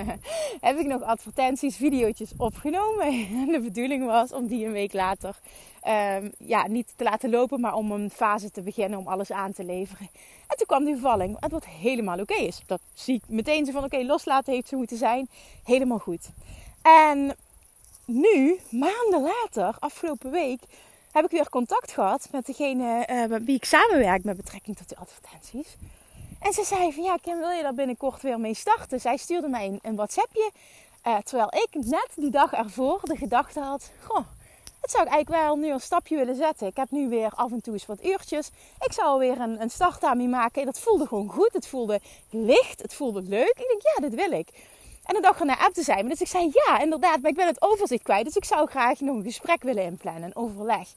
heb 0.60 0.78
ik 0.78 0.86
nog 0.86 1.02
advertenties, 1.02 1.76
video's 1.76 2.32
opgenomen. 2.36 3.06
En 3.06 3.46
de 3.52 3.60
bedoeling 3.60 4.06
was 4.06 4.32
om 4.32 4.46
die 4.46 4.66
een 4.66 4.72
week 4.72 4.92
later 4.92 5.36
um, 6.18 6.32
ja, 6.38 6.66
niet 6.66 6.92
te 6.96 7.04
laten 7.04 7.30
lopen, 7.30 7.60
maar 7.60 7.74
om 7.74 7.92
een 7.92 8.10
fase 8.10 8.50
te 8.50 8.62
beginnen 8.62 8.98
om 8.98 9.06
alles 9.06 9.32
aan 9.32 9.52
te 9.52 9.64
leveren. 9.64 10.08
En 10.46 10.56
toen 10.56 10.66
kwam 10.66 10.84
die 10.84 10.94
bevalling, 10.94 11.48
wat 11.48 11.66
helemaal 11.66 12.20
oké 12.20 12.34
is. 12.34 12.62
Dat 12.66 12.80
zie 12.94 13.14
ik 13.14 13.22
meteen 13.28 13.66
zo 13.66 13.72
van 13.72 13.84
oké, 13.84 14.02
loslaten 14.02 14.52
heeft 14.52 14.68
zo 14.68 14.76
moeten 14.76 14.96
zijn. 14.96 15.28
Helemaal 15.64 15.98
goed. 15.98 16.30
En 16.82 17.34
nu, 18.12 18.60
maanden 18.70 19.22
later, 19.22 19.76
afgelopen 19.78 20.30
week, 20.30 20.60
heb 21.12 21.24
ik 21.24 21.30
weer 21.30 21.48
contact 21.48 21.92
gehad 21.92 22.28
met 22.32 22.46
degene 22.46 23.06
uh, 23.10 23.26
met 23.26 23.44
wie 23.44 23.56
ik 23.56 23.64
samenwerk 23.64 24.24
met 24.24 24.36
betrekking 24.36 24.76
tot 24.76 24.88
de 24.88 24.96
advertenties. 24.96 25.76
En 26.40 26.52
ze 26.52 26.64
zei 26.64 26.92
van 26.92 27.02
ja, 27.02 27.16
Kim, 27.16 27.38
wil 27.38 27.50
je 27.50 27.62
daar 27.62 27.74
binnenkort 27.74 28.22
weer 28.22 28.40
mee 28.40 28.54
starten? 28.54 29.00
Zij 29.00 29.16
stuurde 29.16 29.48
mij 29.48 29.66
een, 29.66 29.78
een 29.82 29.96
WhatsAppje. 29.96 30.50
Uh, 31.06 31.18
terwijl 31.18 31.52
ik 31.54 31.84
net 31.84 32.08
die 32.14 32.30
dag 32.30 32.52
ervoor 32.52 33.00
de 33.02 33.16
gedachte 33.16 33.60
had: 33.60 33.90
Goh, 34.02 34.26
het 34.80 34.90
zou 34.90 35.02
ik 35.04 35.12
eigenlijk 35.12 35.42
wel 35.42 35.56
nu 35.56 35.72
een 35.72 35.80
stapje 35.80 36.16
willen 36.16 36.36
zetten. 36.36 36.66
Ik 36.66 36.76
heb 36.76 36.90
nu 36.90 37.08
weer 37.08 37.32
af 37.34 37.52
en 37.52 37.60
toe 37.60 37.72
eens 37.72 37.86
wat 37.86 38.04
uurtjes. 38.04 38.50
Ik 38.80 38.92
zou 38.92 39.18
weer 39.18 39.40
een, 39.40 39.60
een 39.60 39.70
start 39.70 40.04
aan 40.04 40.30
maken. 40.30 40.60
En 40.60 40.66
dat 40.66 40.80
voelde 40.80 41.06
gewoon 41.06 41.28
goed. 41.28 41.52
Het 41.52 41.66
voelde 41.66 42.00
licht. 42.30 42.82
Het 42.82 42.94
voelde 42.94 43.22
leuk. 43.22 43.54
Ik 43.56 43.66
denk, 43.68 43.82
ja, 43.82 44.08
dit 44.08 44.14
wil 44.14 44.38
ik. 44.38 44.48
En 45.04 45.14
de 45.14 45.20
dag 45.20 45.40
erna 45.40 45.58
appte 45.58 45.82
zij 45.82 46.02
me. 46.02 46.08
Dus 46.08 46.20
ik 46.20 46.26
zei 46.26 46.50
ja, 46.52 46.80
inderdaad, 46.80 47.20
maar 47.20 47.30
ik 47.30 47.36
ben 47.36 47.46
het 47.46 47.62
overzicht 47.62 48.02
kwijt. 48.02 48.24
Dus 48.24 48.36
ik 48.36 48.44
zou 48.44 48.68
graag 48.68 49.00
nog 49.00 49.16
een 49.16 49.22
gesprek 49.22 49.62
willen 49.62 49.84
inplannen, 49.84 50.22
een 50.22 50.36
overleg. 50.36 50.88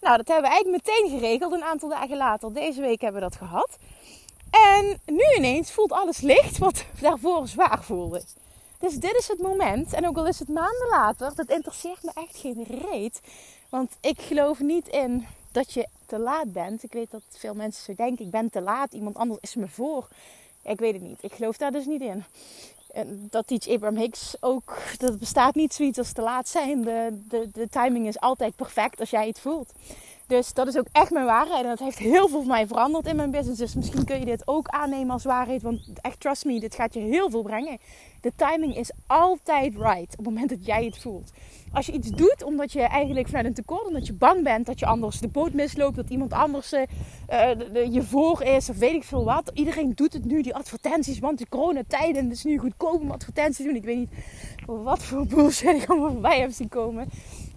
Nou, 0.00 0.16
dat 0.16 0.28
hebben 0.28 0.50
we 0.50 0.54
eigenlijk 0.54 0.86
meteen 0.86 1.18
geregeld. 1.18 1.52
Een 1.52 1.64
aantal 1.64 1.88
dagen 1.88 2.16
later, 2.16 2.52
deze 2.52 2.80
week 2.80 3.00
hebben 3.00 3.20
we 3.22 3.28
dat 3.28 3.38
gehad. 3.38 3.78
En 4.50 5.00
nu 5.06 5.24
ineens 5.36 5.72
voelt 5.72 5.92
alles 5.92 6.20
licht 6.20 6.58
wat 6.58 6.84
daarvoor 7.00 7.48
zwaar 7.48 7.82
voelde. 7.82 8.22
Dus 8.78 8.94
dit 8.94 9.14
is 9.14 9.28
het 9.28 9.38
moment. 9.38 9.92
En 9.92 10.06
ook 10.06 10.16
al 10.16 10.26
is 10.26 10.38
het 10.38 10.48
maanden 10.48 10.88
later, 10.90 11.34
dat 11.34 11.50
interesseert 11.50 12.02
me 12.02 12.10
echt 12.14 12.36
geen 12.36 12.66
reet. 12.90 13.20
Want 13.68 13.96
ik 14.00 14.20
geloof 14.20 14.58
niet 14.60 14.88
in 14.88 15.26
dat 15.52 15.72
je 15.72 15.86
te 16.06 16.18
laat 16.18 16.52
bent. 16.52 16.82
Ik 16.82 16.92
weet 16.92 17.10
dat 17.10 17.22
veel 17.28 17.54
mensen 17.54 17.84
zo 17.84 17.94
denken. 17.94 18.24
Ik 18.24 18.30
ben 18.30 18.50
te 18.50 18.60
laat. 18.60 18.92
Iemand 18.92 19.16
anders 19.16 19.40
is 19.40 19.54
me 19.54 19.68
voor. 19.68 20.08
Ik 20.62 20.78
weet 20.78 20.92
het 20.92 21.02
niet. 21.02 21.18
Ik 21.22 21.32
geloof 21.32 21.56
daar 21.56 21.70
dus 21.70 21.86
niet 21.86 22.00
in. 22.00 22.24
En 22.92 23.26
dat 23.30 23.46
teach 23.46 23.68
Abraham 23.68 23.98
Hicks 23.98 24.36
ook. 24.40 24.78
Dat 24.96 25.18
bestaat 25.18 25.54
niet 25.54 25.74
zoiets 25.74 25.98
als 25.98 26.12
te 26.12 26.22
laat 26.22 26.48
zijn. 26.48 26.82
De, 26.82 27.22
de, 27.28 27.48
de 27.52 27.68
timing 27.68 28.06
is 28.06 28.20
altijd 28.20 28.56
perfect 28.56 29.00
als 29.00 29.10
jij 29.10 29.26
het 29.26 29.40
voelt. 29.40 29.72
Dus 30.26 30.52
dat 30.52 30.66
is 30.66 30.76
ook 30.76 30.86
echt 30.92 31.10
mijn 31.10 31.26
waarheid. 31.26 31.62
En 31.62 31.68
dat 31.68 31.78
heeft 31.78 31.98
heel 31.98 32.28
veel 32.28 32.38
voor 32.38 32.46
mij 32.46 32.66
veranderd 32.66 33.06
in 33.06 33.16
mijn 33.16 33.30
business. 33.30 33.58
Dus 33.58 33.74
misschien 33.74 34.04
kun 34.04 34.18
je 34.18 34.24
dit 34.24 34.46
ook 34.46 34.68
aannemen 34.68 35.10
als 35.10 35.24
waarheid. 35.24 35.62
Want 35.62 35.80
echt, 36.00 36.20
trust 36.20 36.44
me, 36.44 36.60
dit 36.60 36.74
gaat 36.74 36.94
je 36.94 37.00
heel 37.00 37.30
veel 37.30 37.42
brengen. 37.42 37.78
De 38.22 38.32
timing 38.36 38.76
is 38.76 38.90
altijd 39.06 39.74
right 39.74 40.10
op 40.10 40.24
het 40.24 40.24
moment 40.24 40.48
dat 40.48 40.66
jij 40.66 40.84
het 40.84 40.98
voelt. 40.98 41.32
Als 41.72 41.86
je 41.86 41.92
iets 41.92 42.10
doet 42.10 42.42
omdat 42.44 42.72
je 42.72 42.80
eigenlijk 42.80 43.26
vanuit 43.26 43.46
een 43.46 43.54
tekort, 43.54 43.86
omdat 43.86 44.06
je 44.06 44.12
bang 44.12 44.44
bent 44.44 44.66
dat 44.66 44.78
je 44.78 44.86
anders 44.86 45.20
de 45.20 45.28
boot 45.28 45.52
misloopt, 45.52 45.96
dat 45.96 46.08
iemand 46.08 46.32
anders 46.32 46.72
uh, 46.72 46.82
je 47.92 48.02
voor 48.02 48.42
is 48.42 48.68
of 48.70 48.76
weet 48.76 48.94
ik 48.94 49.04
veel 49.04 49.24
wat. 49.24 49.50
Iedereen 49.54 49.92
doet 49.94 50.12
het 50.12 50.24
nu, 50.24 50.42
die 50.42 50.54
advertenties, 50.54 51.18
want 51.18 51.38
de 51.38 51.48
coronatijden, 51.48 52.24
het 52.24 52.32
is 52.32 52.44
nu 52.44 52.58
goedkoop 52.58 53.00
om 53.00 53.10
advertenties 53.10 53.56
te 53.56 53.62
doen. 53.62 53.74
Ik 53.74 53.84
weet 53.84 53.96
niet 53.96 54.10
wat 54.66 55.02
voor 55.02 55.26
bullshit 55.26 55.82
ik 55.82 55.90
allemaal 55.90 56.10
voorbij 56.10 56.40
heb 56.40 56.52
zien 56.52 56.68
komen. 56.68 57.08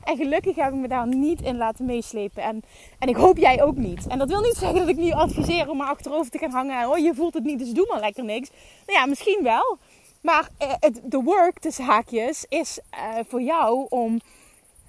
En 0.03 0.17
gelukkig 0.17 0.55
heb 0.55 0.73
ik 0.73 0.79
me 0.79 0.87
daar 0.87 1.07
niet 1.07 1.41
in 1.41 1.57
laten 1.57 1.85
meeslepen. 1.85 2.43
En, 2.43 2.63
en 2.99 3.07
ik 3.07 3.15
hoop 3.15 3.37
jij 3.37 3.63
ook 3.63 3.75
niet. 3.75 4.07
En 4.07 4.17
dat 4.17 4.27
wil 4.27 4.41
niet 4.41 4.55
zeggen 4.55 4.79
dat 4.79 4.87
ik 4.87 4.97
nu 4.97 5.11
adviseer 5.11 5.69
om 5.69 5.77
maar 5.77 5.87
achterover 5.87 6.31
te 6.31 6.37
gaan 6.37 6.51
hangen. 6.51 6.89
Oh, 6.89 6.97
je 6.97 7.13
voelt 7.15 7.33
het 7.33 7.43
niet, 7.43 7.59
dus 7.59 7.71
doe 7.71 7.87
maar 7.91 7.99
lekker 7.99 8.23
niks. 8.23 8.49
Nou 8.85 8.99
ja, 8.99 9.05
misschien 9.05 9.39
wel. 9.43 9.77
Maar 10.25 10.49
eh, 10.57 10.73
de 11.03 11.21
work, 11.21 11.59
tussen 11.59 11.85
haakjes, 11.85 12.45
is 12.49 12.79
uh, 12.93 13.17
voor 13.27 13.41
jou 13.41 13.85
om 13.89 14.21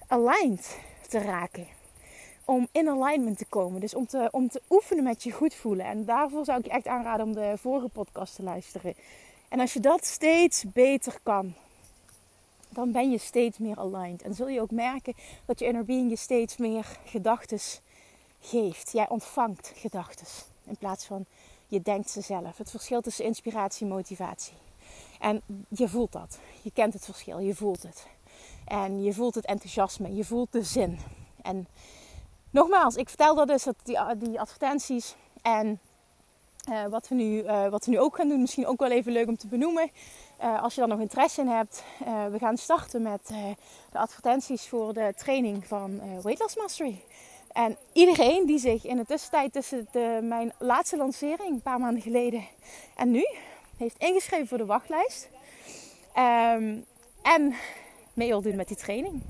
aligned 0.06 0.78
te 1.08 1.18
raken. 1.18 1.66
Om 2.44 2.68
in 2.72 2.88
alignment 2.88 3.38
te 3.38 3.44
komen. 3.44 3.80
Dus 3.80 3.94
om 3.94 4.06
te, 4.06 4.28
om 4.30 4.48
te 4.48 4.62
oefenen 4.70 5.04
met 5.04 5.22
je 5.22 5.32
goed 5.32 5.54
voelen. 5.54 5.86
En 5.86 6.04
daarvoor 6.04 6.44
zou 6.44 6.58
ik 6.58 6.64
je 6.64 6.70
echt 6.70 6.86
aanraden 6.86 7.26
om 7.26 7.32
de 7.32 7.54
vorige 7.56 7.88
podcast 7.88 8.34
te 8.34 8.42
luisteren. 8.42 8.94
En 9.48 9.60
als 9.60 9.72
je 9.72 9.80
dat 9.80 10.06
steeds 10.06 10.64
beter 10.72 11.18
kan, 11.22 11.54
dan 12.68 12.92
ben 12.92 13.10
je 13.10 13.18
steeds 13.18 13.58
meer 13.58 13.78
aligned. 13.78 14.22
En 14.22 14.34
zul 14.34 14.48
je 14.48 14.60
ook 14.60 14.70
merken 14.70 15.14
dat 15.44 15.58
je 15.58 15.66
inner 15.66 15.84
being 15.84 16.10
je 16.10 16.16
steeds 16.16 16.56
meer 16.56 16.86
gedachten 17.04 17.60
geeft. 18.40 18.92
Jij 18.92 19.08
ontvangt 19.08 19.72
gedachten 19.74 20.26
in 20.64 20.76
plaats 20.76 21.04
van 21.04 21.26
je 21.66 21.82
denkt 21.82 22.10
ze 22.10 22.20
zelf. 22.20 22.58
Het 22.58 22.70
verschil 22.70 23.00
tussen 23.00 23.24
inspiratie 23.24 23.86
en 23.86 23.92
motivatie. 23.92 24.54
En 25.20 25.42
je 25.68 25.88
voelt 25.88 26.12
dat. 26.12 26.38
Je 26.62 26.70
kent 26.70 26.92
het 26.92 27.04
verschil. 27.04 27.38
Je 27.38 27.54
voelt 27.54 27.82
het. 27.82 28.06
En 28.64 29.02
je 29.02 29.12
voelt 29.12 29.34
het 29.34 29.46
enthousiasme. 29.46 30.14
Je 30.14 30.24
voelt 30.24 30.52
de 30.52 30.62
zin. 30.62 30.98
En 31.42 31.66
nogmaals, 32.50 32.96
ik 32.96 33.08
vertel 33.08 33.34
dat 33.34 33.48
dus 33.48 33.62
dat 33.62 33.76
die, 33.82 33.98
die 34.16 34.40
advertenties 34.40 35.14
en 35.42 35.80
uh, 36.70 36.86
wat, 36.86 37.08
we 37.08 37.14
nu, 37.14 37.42
uh, 37.42 37.68
wat 37.68 37.84
we 37.84 37.90
nu 37.90 37.98
ook 38.00 38.16
gaan 38.16 38.28
doen, 38.28 38.40
misschien 38.40 38.66
ook 38.66 38.80
wel 38.80 38.90
even 38.90 39.12
leuk 39.12 39.28
om 39.28 39.36
te 39.36 39.46
benoemen. 39.46 39.90
Uh, 40.42 40.62
als 40.62 40.74
je 40.74 40.80
daar 40.80 40.88
nog 40.88 41.00
interesse 41.00 41.40
in 41.40 41.48
hebt, 41.48 41.84
we 42.30 42.38
gaan 42.38 42.56
starten 42.56 43.02
met 43.02 43.26
de 43.92 43.98
advertenties 43.98 44.68
voor 44.68 44.92
de 44.92 45.12
training 45.16 45.66
van 45.66 46.00
Weight 46.22 46.40
Loss 46.40 46.56
Mastery. 46.56 47.02
En 47.52 47.76
iedereen 47.92 48.46
die 48.46 48.58
zich 48.58 48.84
in 48.84 48.96
de 48.96 49.04
tussentijd 49.04 49.52
tussen 49.52 49.88
de, 49.92 50.18
mijn 50.22 50.52
laatste 50.58 50.96
lancering, 50.96 51.50
een 51.50 51.62
paar 51.62 51.80
maanden 51.80 52.02
geleden, 52.02 52.44
en 52.96 53.10
nu 53.10 53.26
heeft 53.76 53.98
ingeschreven 53.98 54.46
voor 54.46 54.58
de 54.58 54.66
wachtlijst. 54.66 55.28
Um, 56.16 56.84
en 57.22 57.54
mee 58.14 58.40
doen 58.40 58.56
met 58.56 58.68
die 58.68 58.76
training. 58.76 59.22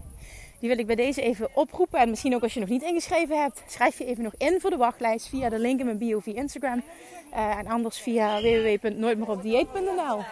Die 0.60 0.68
wil 0.68 0.78
ik 0.78 0.86
bij 0.86 0.96
deze 0.96 1.22
even 1.22 1.48
oproepen. 1.54 2.00
En 2.00 2.10
misschien 2.10 2.34
ook 2.34 2.42
als 2.42 2.54
je 2.54 2.60
nog 2.60 2.68
niet 2.68 2.82
ingeschreven 2.82 3.40
hebt, 3.40 3.62
schrijf 3.66 3.98
je 3.98 4.04
even 4.04 4.22
nog 4.22 4.34
in 4.38 4.60
voor 4.60 4.70
de 4.70 4.76
wachtlijst 4.76 5.28
via 5.28 5.48
de 5.48 5.58
link 5.58 5.78
in 5.80 5.86
mijn 5.86 5.98
bio 5.98 6.18
via 6.18 6.34
Instagram. 6.34 6.82
Uh, 7.32 7.58
en 7.58 7.66
anders 7.66 7.98
via 7.98 8.40
www.nooitmeeropdieet.nl. 8.40 10.22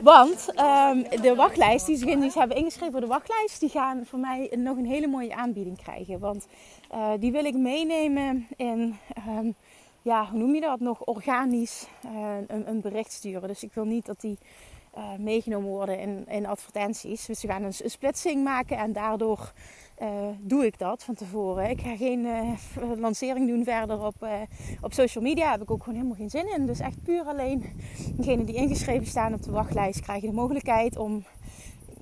Want 0.00 0.48
um, 0.48 1.20
de 1.22 1.34
wachtlijst, 1.36 1.86
die 1.86 1.96
zich 1.96 2.34
hebben 2.34 2.56
ingeschreven 2.56 2.92
voor 2.92 3.00
de 3.00 3.06
wachtlijst, 3.06 3.60
die 3.60 3.68
gaan 3.68 4.06
voor 4.06 4.18
mij 4.18 4.50
nog 4.56 4.76
een 4.76 4.86
hele 4.86 5.06
mooie 5.06 5.34
aanbieding 5.34 5.82
krijgen. 5.82 6.18
Want 6.18 6.46
uh, 6.94 7.10
die 7.18 7.32
wil 7.32 7.44
ik 7.44 7.54
meenemen 7.54 8.46
in 8.56 8.98
um, 9.28 9.54
ja, 10.04 10.28
hoe 10.30 10.38
noem 10.38 10.54
je 10.54 10.60
dat, 10.60 10.80
nog 10.80 11.00
organisch 11.00 11.86
uh, 12.04 12.10
een, 12.46 12.68
een, 12.68 12.80
bericht 12.80 13.12
sturen. 13.12 13.48
Dus 13.48 13.62
ik 13.62 13.72
wil 13.72 13.84
niet 13.84 14.06
dat 14.06 14.20
die 14.20 14.38
uh, 14.96 15.16
meegenomen 15.18 15.68
worden 15.68 15.98
in, 15.98 16.24
in 16.28 16.46
advertenties. 16.46 17.26
Dus 17.26 17.42
we 17.42 17.48
gaan 17.48 17.62
een, 17.62 17.72
splitsing 17.72 18.44
maken 18.44 18.78
en 18.78 18.92
daardoor 18.92 19.52
uh, 20.02 20.08
doe 20.40 20.66
ik 20.66 20.78
dat 20.78 21.04
van 21.04 21.14
tevoren. 21.14 21.70
Ik 21.70 21.80
ga 21.80 21.96
geen 21.96 22.26
lancering 23.06 23.48
doen 23.48 23.64
verder 23.64 24.04
op, 24.04 24.28
op 24.80 24.92
social 24.92 25.24
media. 25.24 25.42
Daar 25.42 25.52
heb 25.52 25.62
ik 25.62 25.70
ook 25.70 25.82
gewoon 25.82 25.98
helemaal 25.98 26.18
geen 26.18 26.30
zin 26.30 26.52
in. 26.54 26.66
Dus 26.66 26.80
echt 26.80 27.02
puur 27.02 27.24
alleen 27.24 27.64
degenen 28.16 28.46
die 28.46 28.54
ingeschreven 28.54 29.06
staan 29.06 29.34
op 29.34 29.42
de 29.42 29.50
wachtlijst 29.50 30.00
krijgen 30.00 30.28
de 30.28 30.34
mogelijkheid 30.34 30.96
om 30.96 31.24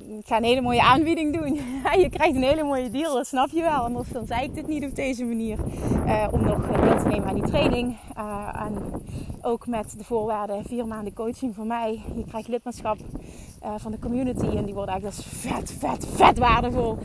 ik 0.09 0.26
ga 0.26 0.37
een 0.37 0.44
hele 0.44 0.61
mooie 0.61 0.82
aanbieding 0.82 1.38
doen. 1.40 1.54
je 2.02 2.09
krijgt 2.11 2.35
een 2.35 2.42
hele 2.42 2.62
mooie 2.62 2.90
deal, 2.90 3.14
dat 3.14 3.26
snap 3.26 3.49
je 3.50 3.61
wel. 3.61 3.82
Anders 3.82 4.09
dan 4.09 4.26
zei 4.26 4.42
ik 4.42 4.54
dit 4.54 4.66
niet 4.66 4.85
op 4.85 4.94
deze 4.94 5.25
manier. 5.25 5.59
Uh, 6.06 6.28
om 6.30 6.44
nog 6.44 6.66
deel 6.66 7.02
te 7.02 7.09
nemen 7.09 7.28
aan 7.28 7.35
die 7.35 7.44
training. 7.44 7.97
Uh, 8.18 8.49
en 8.54 9.02
ook 9.42 9.66
met 9.66 9.99
de 9.99 10.04
voorwaarden 10.04 10.64
vier 10.64 10.87
maanden 10.87 11.14
coaching 11.14 11.54
voor 11.54 11.66
mij. 11.66 12.02
Je 12.14 12.25
krijgt 12.28 12.49
lidmaatschap 12.49 12.99
uh, 13.62 13.75
van 13.76 13.90
de 13.90 13.99
community. 13.99 14.47
En 14.56 14.64
die 14.64 14.75
worden 14.75 14.94
eigenlijk 14.94 15.16
als 15.16 15.26
vet, 15.26 15.73
vet, 15.78 16.06
vet 16.14 16.38
waardevol 16.38 16.99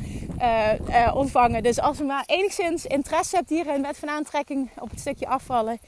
ontvangen. 1.13 1.63
Dus 1.63 1.80
als 1.80 1.98
je 1.98 2.04
maar 2.04 2.24
enigszins 2.25 2.86
interesse 2.86 3.36
hebt 3.36 3.50
hierin 3.50 3.82
met 3.82 3.98
van 3.98 4.10
aantrekking 4.10 4.70
op 4.80 4.89
het 4.89 5.00
stukje 5.00 5.27
afvallen. 5.27 5.80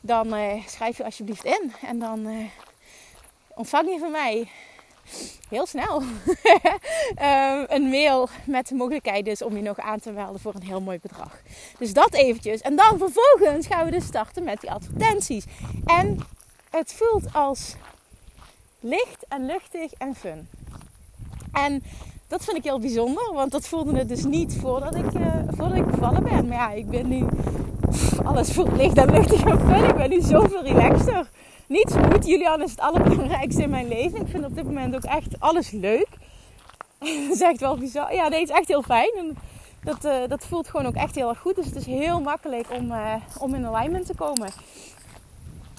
Dan 0.00 0.34
schrijf 0.66 0.96
je 0.96 1.04
alsjeblieft 1.04 1.44
in. 1.44 1.72
En 1.86 1.98
dan 1.98 2.26
ontvang 3.54 3.92
je 3.92 3.98
van 3.98 4.10
mij 4.10 4.48
heel 5.48 5.66
snel 5.66 6.02
um, 6.02 6.08
een 7.76 7.88
mail 7.88 8.28
met 8.44 8.68
de 8.68 8.74
mogelijkheid 8.74 9.24
dus 9.24 9.42
om 9.42 9.56
je 9.56 9.62
nog 9.62 9.78
aan 9.78 10.00
te 10.00 10.10
melden 10.10 10.40
voor 10.40 10.54
een 10.54 10.62
heel 10.62 10.80
mooi 10.80 10.98
bedrag. 11.02 11.38
Dus 11.78 11.92
dat 11.92 12.14
eventjes. 12.14 12.60
En 12.60 12.76
dan 12.76 12.98
vervolgens 12.98 13.66
gaan 13.66 13.84
we 13.84 13.90
dus 13.90 14.04
starten 14.04 14.44
met 14.44 14.60
die 14.60 14.70
advertenties. 14.70 15.44
En 15.84 16.18
het 16.70 16.92
voelt 16.92 17.32
als 17.32 17.74
licht 18.80 19.24
en 19.28 19.46
luchtig 19.46 19.92
en 19.92 20.14
fun. 20.14 20.48
En 21.52 21.82
dat 22.28 22.44
vind 22.44 22.56
ik 22.56 22.64
heel 22.64 22.78
bijzonder, 22.78 23.32
want 23.32 23.52
dat 23.52 23.66
voelde 23.66 23.98
het 23.98 24.08
dus 24.08 24.24
niet 24.24 24.56
voordat 24.60 24.94
ik, 24.94 25.12
uh, 25.12 25.34
voordat 25.46 25.76
ik 25.76 25.86
bevallen 25.86 26.22
ben. 26.22 26.48
Maar 26.48 26.56
ja, 26.56 26.70
ik 26.70 26.88
ben 26.88 27.08
nu... 27.08 27.24
alles 28.24 28.52
voelt 28.52 28.76
licht 28.76 28.96
en 28.96 29.10
luchtig 29.10 29.44
en 29.44 29.60
fun. 29.60 29.84
Ik 29.88 29.96
ben 29.96 30.10
nu 30.10 30.20
zoveel 30.20 30.62
relaxter 30.62 31.30
niet 31.66 31.90
zo 31.90 32.02
goed. 32.02 32.26
Julian 32.26 32.62
is 32.62 32.70
het 32.70 32.80
allerbelangrijkste 32.80 33.62
in 33.62 33.70
mijn 33.70 33.88
leven. 33.88 34.20
Ik 34.20 34.28
vind 34.28 34.44
op 34.44 34.54
dit 34.54 34.64
moment 34.64 34.94
ook 34.94 35.04
echt 35.04 35.40
alles 35.40 35.70
leuk. 35.70 36.08
dat 36.98 37.34
is 37.34 37.40
echt 37.40 37.60
wel 37.60 37.76
bizar. 37.76 38.14
Ja, 38.14 38.28
nee, 38.28 38.40
het 38.40 38.48
is 38.48 38.56
echt 38.56 38.68
heel 38.68 38.82
fijn. 38.82 39.36
Dat, 39.84 40.04
uh, 40.04 40.16
dat 40.28 40.46
voelt 40.46 40.68
gewoon 40.68 40.86
ook 40.86 40.94
echt 40.94 41.14
heel 41.14 41.28
erg 41.28 41.38
goed. 41.38 41.54
Dus 41.54 41.66
het 41.66 41.76
is 41.76 41.86
heel 41.86 42.20
makkelijk 42.20 42.66
om, 42.70 42.90
uh, 42.90 43.14
om 43.38 43.54
in 43.54 43.66
alignment 43.66 44.06
te 44.06 44.14
komen. 44.14 44.48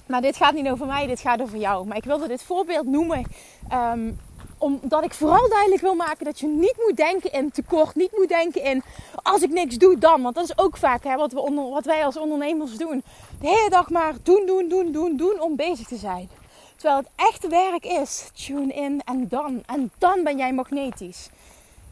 Maar 0.06 0.20
dit 0.20 0.36
gaat 0.36 0.54
niet 0.54 0.68
over 0.68 0.86
mij, 0.86 1.06
dit 1.06 1.20
gaat 1.20 1.40
over 1.42 1.58
jou. 1.58 1.86
Maar 1.86 1.96
ik 1.96 2.04
wilde 2.04 2.28
dit 2.28 2.42
voorbeeld 2.42 2.86
noemen. 2.86 3.26
Um, 3.72 4.18
omdat 4.58 5.04
ik 5.04 5.14
vooral 5.14 5.48
duidelijk 5.48 5.82
wil 5.82 5.94
maken 5.94 6.24
dat 6.24 6.40
je 6.40 6.46
niet 6.46 6.76
moet 6.86 6.96
denken 6.96 7.32
in 7.32 7.50
tekort. 7.50 7.94
Niet 7.94 8.16
moet 8.16 8.28
denken 8.28 8.62
in 8.62 8.82
als 9.22 9.42
ik 9.42 9.50
niks 9.50 9.76
doe 9.76 9.98
dan. 9.98 10.22
Want 10.22 10.34
dat 10.34 10.44
is 10.44 10.58
ook 10.58 10.76
vaak 10.76 11.04
hè, 11.04 11.16
wat, 11.16 11.32
we 11.32 11.68
wat 11.70 11.84
wij 11.84 12.04
als 12.04 12.16
ondernemers 12.16 12.76
doen. 12.76 13.02
De 13.40 13.48
hele 13.48 13.70
dag 13.70 13.90
maar 13.90 14.14
doen, 14.22 14.46
doen, 14.46 14.68
doen, 14.68 14.92
doen, 14.92 15.16
doen 15.16 15.40
om 15.40 15.56
bezig 15.56 15.86
te 15.86 15.96
zijn. 15.96 16.28
Terwijl 16.76 16.98
het 16.98 17.08
echte 17.16 17.48
werk 17.48 17.84
is 17.84 18.30
tune 18.46 18.72
in 18.72 19.02
en 19.04 19.28
dan. 19.28 19.62
En 19.66 19.90
dan 19.98 20.22
ben 20.24 20.36
jij 20.36 20.52
magnetisch. 20.52 21.28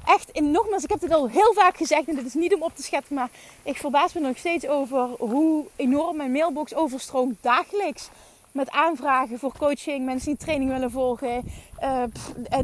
Echt, 0.06 0.32
en 0.32 0.50
nogmaals, 0.50 0.82
ik 0.82 0.90
heb 0.90 1.00
het 1.00 1.12
al 1.12 1.28
heel 1.28 1.52
vaak 1.52 1.76
gezegd 1.76 2.08
en 2.08 2.14
dit 2.14 2.26
is 2.26 2.34
niet 2.34 2.54
om 2.54 2.62
op 2.62 2.76
te 2.76 2.82
scheppen, 2.82 3.14
maar 3.14 3.30
ik 3.62 3.76
verbaas 3.76 4.12
me 4.12 4.20
nog 4.20 4.38
steeds 4.38 4.66
over 4.66 5.08
hoe 5.18 5.64
enorm 5.76 6.16
mijn 6.16 6.32
mailbox 6.32 6.74
overstroomt 6.74 7.36
dagelijks 7.40 8.08
met 8.54 8.70
aanvragen 8.70 9.38
voor 9.38 9.52
coaching, 9.58 10.04
mensen 10.04 10.28
die 10.28 10.44
training 10.44 10.70
willen 10.70 10.90
volgen. 10.90 11.44
Uh, 11.82 12.02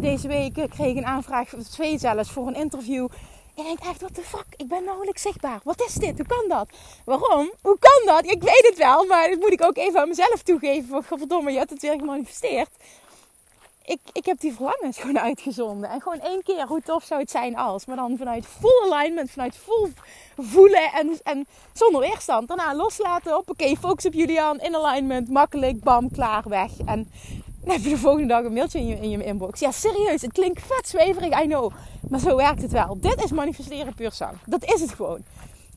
deze 0.01 0.29
week 0.29 0.53
kreeg 0.53 0.91
ik 0.91 0.97
een 0.97 1.07
aanvraag, 1.07 1.55
twee 1.71 1.99
zelfs, 1.99 2.31
voor 2.31 2.47
een 2.47 2.55
interview. 2.55 3.09
Ik 3.55 3.65
denk 3.65 3.79
echt, 3.79 4.01
wat 4.01 4.15
de 4.15 4.23
fuck, 4.23 4.47
ik 4.57 4.69
ben 4.69 4.85
nauwelijks 4.85 5.23
zichtbaar. 5.23 5.61
Wat 5.65 5.85
is 5.87 5.95
dit? 5.95 6.17
Hoe 6.17 6.27
kan 6.27 6.49
dat? 6.49 6.69
Waarom? 7.05 7.53
Hoe 7.63 7.79
kan 7.79 8.15
dat? 8.15 8.25
Ik 8.25 8.43
weet 8.43 8.67
het 8.69 8.79
wel, 8.79 9.05
maar 9.05 9.29
dat 9.29 9.39
moet 9.39 9.53
ik 9.53 9.65
ook 9.65 9.77
even 9.77 10.01
aan 10.01 10.09
mezelf 10.09 10.43
toegeven. 10.43 11.05
Verdomme, 11.05 11.51
je 11.51 11.59
hebt 11.59 11.71
het 11.71 11.83
weer 11.83 11.99
gemanifesteerd 11.99 12.71
ik, 13.91 14.01
ik 14.13 14.25
heb 14.25 14.41
die 14.41 14.53
verlangens 14.53 14.99
gewoon 15.01 15.19
uitgezonden. 15.19 15.91
En 15.91 16.01
gewoon 16.01 16.21
één 16.21 16.43
keer, 16.43 16.67
hoe 16.67 16.83
tof 16.83 17.05
zou 17.05 17.21
het 17.21 17.31
zijn 17.31 17.57
als. 17.57 17.87
Maar 17.87 17.97
dan 17.97 18.17
vanuit 18.17 18.47
full 18.47 18.93
alignment, 18.93 19.31
vanuit 19.31 19.57
full 19.57 19.93
voelen 20.37 20.93
en, 20.93 21.19
en 21.23 21.47
zonder 21.73 22.01
weerstand. 22.01 22.49
Daarna 22.49 22.75
loslaten, 22.75 23.39
oké, 23.39 23.77
focus 23.77 24.07
op 24.07 24.13
Julian, 24.13 24.59
in 24.59 24.77
alignment, 24.77 25.29
makkelijk, 25.29 25.81
bam, 25.81 26.11
klaar, 26.11 26.49
weg. 26.49 26.71
En 26.87 27.11
dan 27.61 27.73
heb 27.73 27.83
je 27.83 27.89
de 27.89 27.99
volgende 27.99 28.27
dag 28.27 28.45
een 28.45 28.53
mailtje 28.53 28.79
in 28.79 28.87
je, 28.87 28.95
in 28.95 29.11
je 29.11 29.25
inbox. 29.25 29.61
Ja, 29.61 29.71
serieus, 29.71 30.23
het 30.23 30.33
klinkt 30.33 30.63
vet 30.67 30.89
zweverig, 30.89 31.43
I 31.43 31.47
know. 31.47 31.73
Maar 32.09 32.21
zo 32.21 32.37
werkt 32.37 32.63
het 32.63 32.73
wel. 32.73 33.01
Dit 33.01 33.25
is 33.25 33.31
manifesteren 33.31 33.95
puur 33.95 34.13
zang. 34.13 34.39
Dat 34.47 34.65
is 34.65 34.81
het 34.81 34.93
gewoon. 34.93 35.25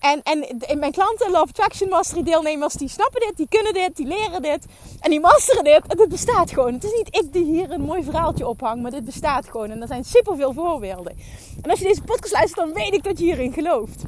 En, 0.04 0.22
en 0.24 0.80
mijn 0.80 0.92
klanten, 0.92 1.32
Love 1.32 1.48
Attraction 1.50 1.90
Mastery 1.90 2.24
deelnemers, 2.24 2.74
die 2.74 2.90
snappen 2.90 3.20
dit, 3.20 3.38
die 3.38 3.48
kunnen 3.50 3.74
dit, 3.74 3.96
die 3.96 4.08
leren 4.08 4.42
dit. 4.42 4.66
En 5.00 5.10
die 5.10 5.20
masteren 5.20 5.64
dit. 5.64 5.82
En 5.88 5.98
dit 5.98 6.10
bestaat 6.10 6.52
gewoon. 6.52 6.74
Het 6.74 6.84
is 6.84 6.94
niet 6.98 7.16
ik 7.16 7.34
die 7.34 7.44
hier 7.46 7.72
een 7.72 7.82
mooi 7.82 8.04
verhaaltje 8.04 8.48
ophang, 8.48 8.82
maar 8.82 8.92
dit 8.92 9.06
bestaat 9.06 9.50
gewoon. 9.50 9.70
En 9.70 9.82
er 9.82 9.88
zijn 9.88 10.04
superveel 10.04 10.54
voorbeelden. 10.54 11.18
En 11.62 11.70
als 11.70 11.80
je 11.80 11.86
deze 11.86 12.02
podcast 12.02 12.34
luistert, 12.34 12.66
dan 12.66 12.74
weet 12.74 12.94
ik 12.94 13.04
dat 13.04 13.20
je 13.20 13.24
hierin 13.24 13.54
gelooft. 13.54 14.04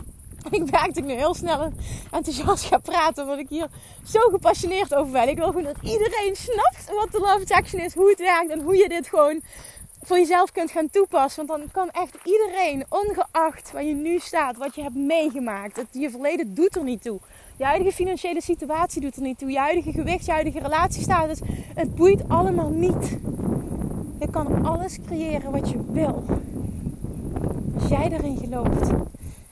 Ik 0.50 0.70
merk 0.70 0.86
dat 0.86 0.96
ik 0.96 1.04
nu 1.04 1.12
heel 1.12 1.34
snel 1.34 1.72
enthousiast 2.10 2.64
ga 2.64 2.78
praten, 2.78 3.22
omdat 3.22 3.38
ik 3.38 3.48
hier 3.48 3.68
zo 4.04 4.20
gepassioneerd 4.20 4.94
over 4.94 5.12
ben. 5.12 5.28
Ik 5.28 5.36
wil 5.36 5.46
gewoon 5.46 5.62
dat 5.62 5.76
iedereen 5.82 6.36
snapt 6.36 6.94
wat 6.96 7.12
de 7.12 7.18
Love 7.18 7.40
Attraction 7.40 7.80
is, 7.80 7.94
hoe 7.94 8.08
het 8.08 8.18
werkt 8.18 8.50
en 8.50 8.60
hoe 8.60 8.76
je 8.76 8.88
dit 8.88 9.08
gewoon 9.08 9.42
voor 10.06 10.18
jezelf 10.18 10.52
kunt 10.52 10.70
gaan 10.70 10.90
toepassen. 10.90 11.46
Want 11.46 11.60
dan 11.60 11.70
kan 11.70 11.90
echt 11.90 12.16
iedereen, 12.24 12.84
ongeacht 12.88 13.72
waar 13.72 13.84
je 13.84 13.94
nu 13.94 14.18
staat, 14.18 14.56
wat 14.56 14.74
je 14.74 14.82
hebt 14.82 14.94
meegemaakt, 14.94 15.76
het, 15.76 15.86
je 15.90 16.10
verleden 16.10 16.54
doet 16.54 16.76
er 16.76 16.84
niet 16.84 17.02
toe. 17.02 17.20
Je 17.56 17.64
huidige 17.64 17.92
financiële 17.92 18.42
situatie 18.42 19.00
doet 19.00 19.16
er 19.16 19.22
niet 19.22 19.38
toe. 19.38 19.50
Je 19.50 19.58
huidige 19.58 19.92
gewicht, 19.92 20.26
je 20.26 20.32
huidige 20.32 20.58
relatiestatus. 20.58 21.38
Het 21.74 21.94
boeit 21.94 22.28
allemaal 22.28 22.70
niet. 22.70 23.18
Je 24.20 24.30
kan 24.30 24.64
alles 24.64 24.98
creëren 25.06 25.50
wat 25.50 25.70
je 25.70 25.92
wil. 25.92 26.24
Als 27.74 27.88
jij 27.88 28.10
erin 28.12 28.36
gelooft. 28.36 28.90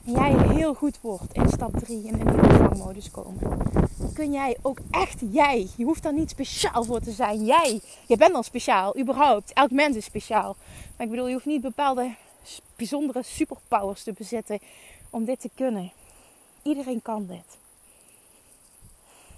En 0.06 0.12
jij 0.12 0.34
heel 0.48 0.74
goed 0.74 1.00
wordt 1.00 1.32
in 1.32 1.48
stap 1.48 1.76
3 1.78 2.08
en 2.08 2.18
in 2.18 2.26
de 2.26 2.32
ontvangmodus 2.32 3.10
komen. 3.10 3.38
Kun 4.14 4.32
jij 4.32 4.56
ook 4.62 4.78
echt 4.90 5.20
jij. 5.30 5.68
Je 5.76 5.84
hoeft 5.84 6.02
daar 6.02 6.12
niet 6.12 6.30
speciaal 6.30 6.84
voor 6.84 7.00
te 7.00 7.10
zijn. 7.10 7.44
Jij. 7.44 7.80
Je 8.06 8.16
bent 8.16 8.34
al 8.34 8.42
speciaal. 8.42 8.98
Überhaupt. 8.98 9.52
Elk 9.52 9.70
mens 9.70 9.96
is 9.96 10.04
speciaal. 10.04 10.56
Maar 10.96 11.06
ik 11.06 11.10
bedoel, 11.12 11.26
je 11.26 11.32
hoeft 11.32 11.46
niet 11.46 11.60
bepaalde 11.60 12.14
bijzondere 12.76 13.22
superpowers 13.22 14.02
te 14.02 14.12
bezitten 14.12 14.58
om 15.10 15.24
dit 15.24 15.40
te 15.40 15.50
kunnen. 15.54 15.92
Iedereen 16.62 17.02
kan 17.02 17.26
dit. 17.26 17.58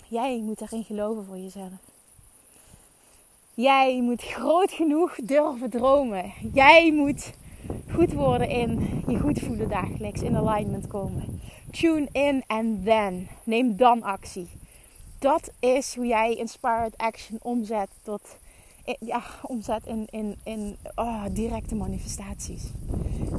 Jij 0.09 0.41
moet 0.41 0.61
erin 0.61 0.85
geloven 0.85 1.25
voor 1.25 1.39
jezelf. 1.39 1.73
Jij 3.55 4.03
moet 4.03 4.23
groot 4.23 4.73
genoeg 4.73 5.15
durven 5.15 5.71
dromen. 5.71 6.33
Jij 6.53 6.93
moet 6.93 7.33
goed 7.95 8.13
worden 8.13 8.49
in 8.49 9.03
je 9.09 9.19
goed 9.19 9.39
voelen 9.39 9.69
dagelijks, 9.69 10.23
in 10.23 10.37
alignment 10.37 10.87
komen. 10.87 11.41
Tune 11.71 12.09
in 12.13 12.45
en 12.47 12.83
then. 12.85 13.29
Neem 13.45 13.77
dan 13.77 14.03
actie. 14.03 14.49
Dat 15.19 15.51
is 15.59 15.95
hoe 15.95 16.07
jij 16.07 16.35
inspired 16.35 16.97
action 16.97 17.39
omzet 17.43 17.89
tot 18.03 18.37
ja, 19.01 19.23
omzet 19.43 19.87
in, 19.87 20.07
in, 20.11 20.39
in 20.45 20.77
oh, 20.95 21.25
directe 21.31 21.75
manifestaties. 21.75 22.63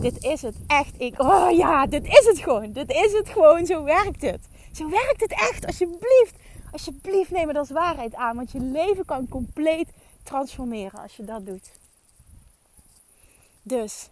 Dit 0.01 0.23
is 0.23 0.41
het 0.41 0.55
echt. 0.67 0.93
Ik, 0.97 1.21
oh 1.21 1.51
ja, 1.51 1.85
dit 1.85 2.05
is 2.05 2.25
het 2.25 2.39
gewoon. 2.39 2.71
Dit 2.71 2.91
is 2.91 3.11
het 3.11 3.29
gewoon. 3.29 3.65
Zo 3.65 3.83
werkt 3.83 4.21
het. 4.21 4.41
Zo 4.71 4.89
werkt 4.89 5.21
het 5.21 5.31
echt. 5.31 5.65
Alsjeblieft. 5.65 6.35
Alsjeblieft 6.71 7.31
neem 7.31 7.47
het 7.47 7.57
als 7.57 7.69
waarheid 7.69 8.15
aan. 8.15 8.35
Want 8.35 8.51
je 8.51 8.59
leven 8.59 9.05
kan 9.05 9.27
compleet 9.27 9.87
transformeren 10.23 10.99
als 11.01 11.15
je 11.15 11.25
dat 11.25 11.45
doet. 11.45 11.71
Dus, 13.61 14.09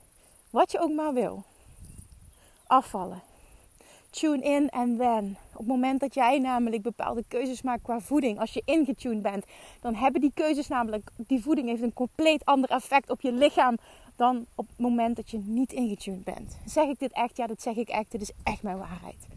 wat 0.50 0.72
je 0.72 0.79
ook 0.79 0.93
maar 0.93 1.13
wil. 1.13 1.43
Afvallen. 2.67 3.22
Tune 4.15 4.43
in 4.43 4.69
en 4.69 4.98
then. 4.98 5.38
Op 5.51 5.57
het 5.57 5.67
moment 5.67 6.00
dat 6.00 6.13
jij 6.13 6.39
namelijk 6.39 6.81
bepaalde 6.81 7.24
keuzes 7.27 7.62
maakt 7.62 7.81
qua 7.81 8.00
voeding, 8.00 8.39
als 8.39 8.53
je 8.53 8.62
ingetuned 8.65 9.22
bent, 9.22 9.45
dan 9.81 9.95
hebben 9.95 10.22
die 10.22 10.31
keuzes 10.34 10.67
namelijk, 10.67 11.10
die 11.27 11.41
voeding 11.41 11.67
heeft 11.67 11.81
een 11.81 11.93
compleet 11.93 12.45
ander 12.45 12.69
effect 12.69 13.10
op 13.10 13.22
je 13.22 13.31
lichaam 13.31 13.77
dan 14.15 14.45
op 14.55 14.67
het 14.67 14.77
moment 14.77 15.15
dat 15.15 15.29
je 15.29 15.38
niet 15.45 15.74
ingetuned 15.74 16.24
bent. 16.24 16.57
Zeg 16.65 16.88
ik 16.88 17.00
dit 17.00 17.13
echt? 17.13 17.37
Ja, 17.37 17.48
dat 17.48 17.61
zeg 17.61 17.75
ik 17.75 17.89
echt. 17.89 18.11
Dit 18.11 18.22
is 18.22 18.31
echt 18.44 18.63
mijn 18.63 18.77
waarheid. 18.77 19.27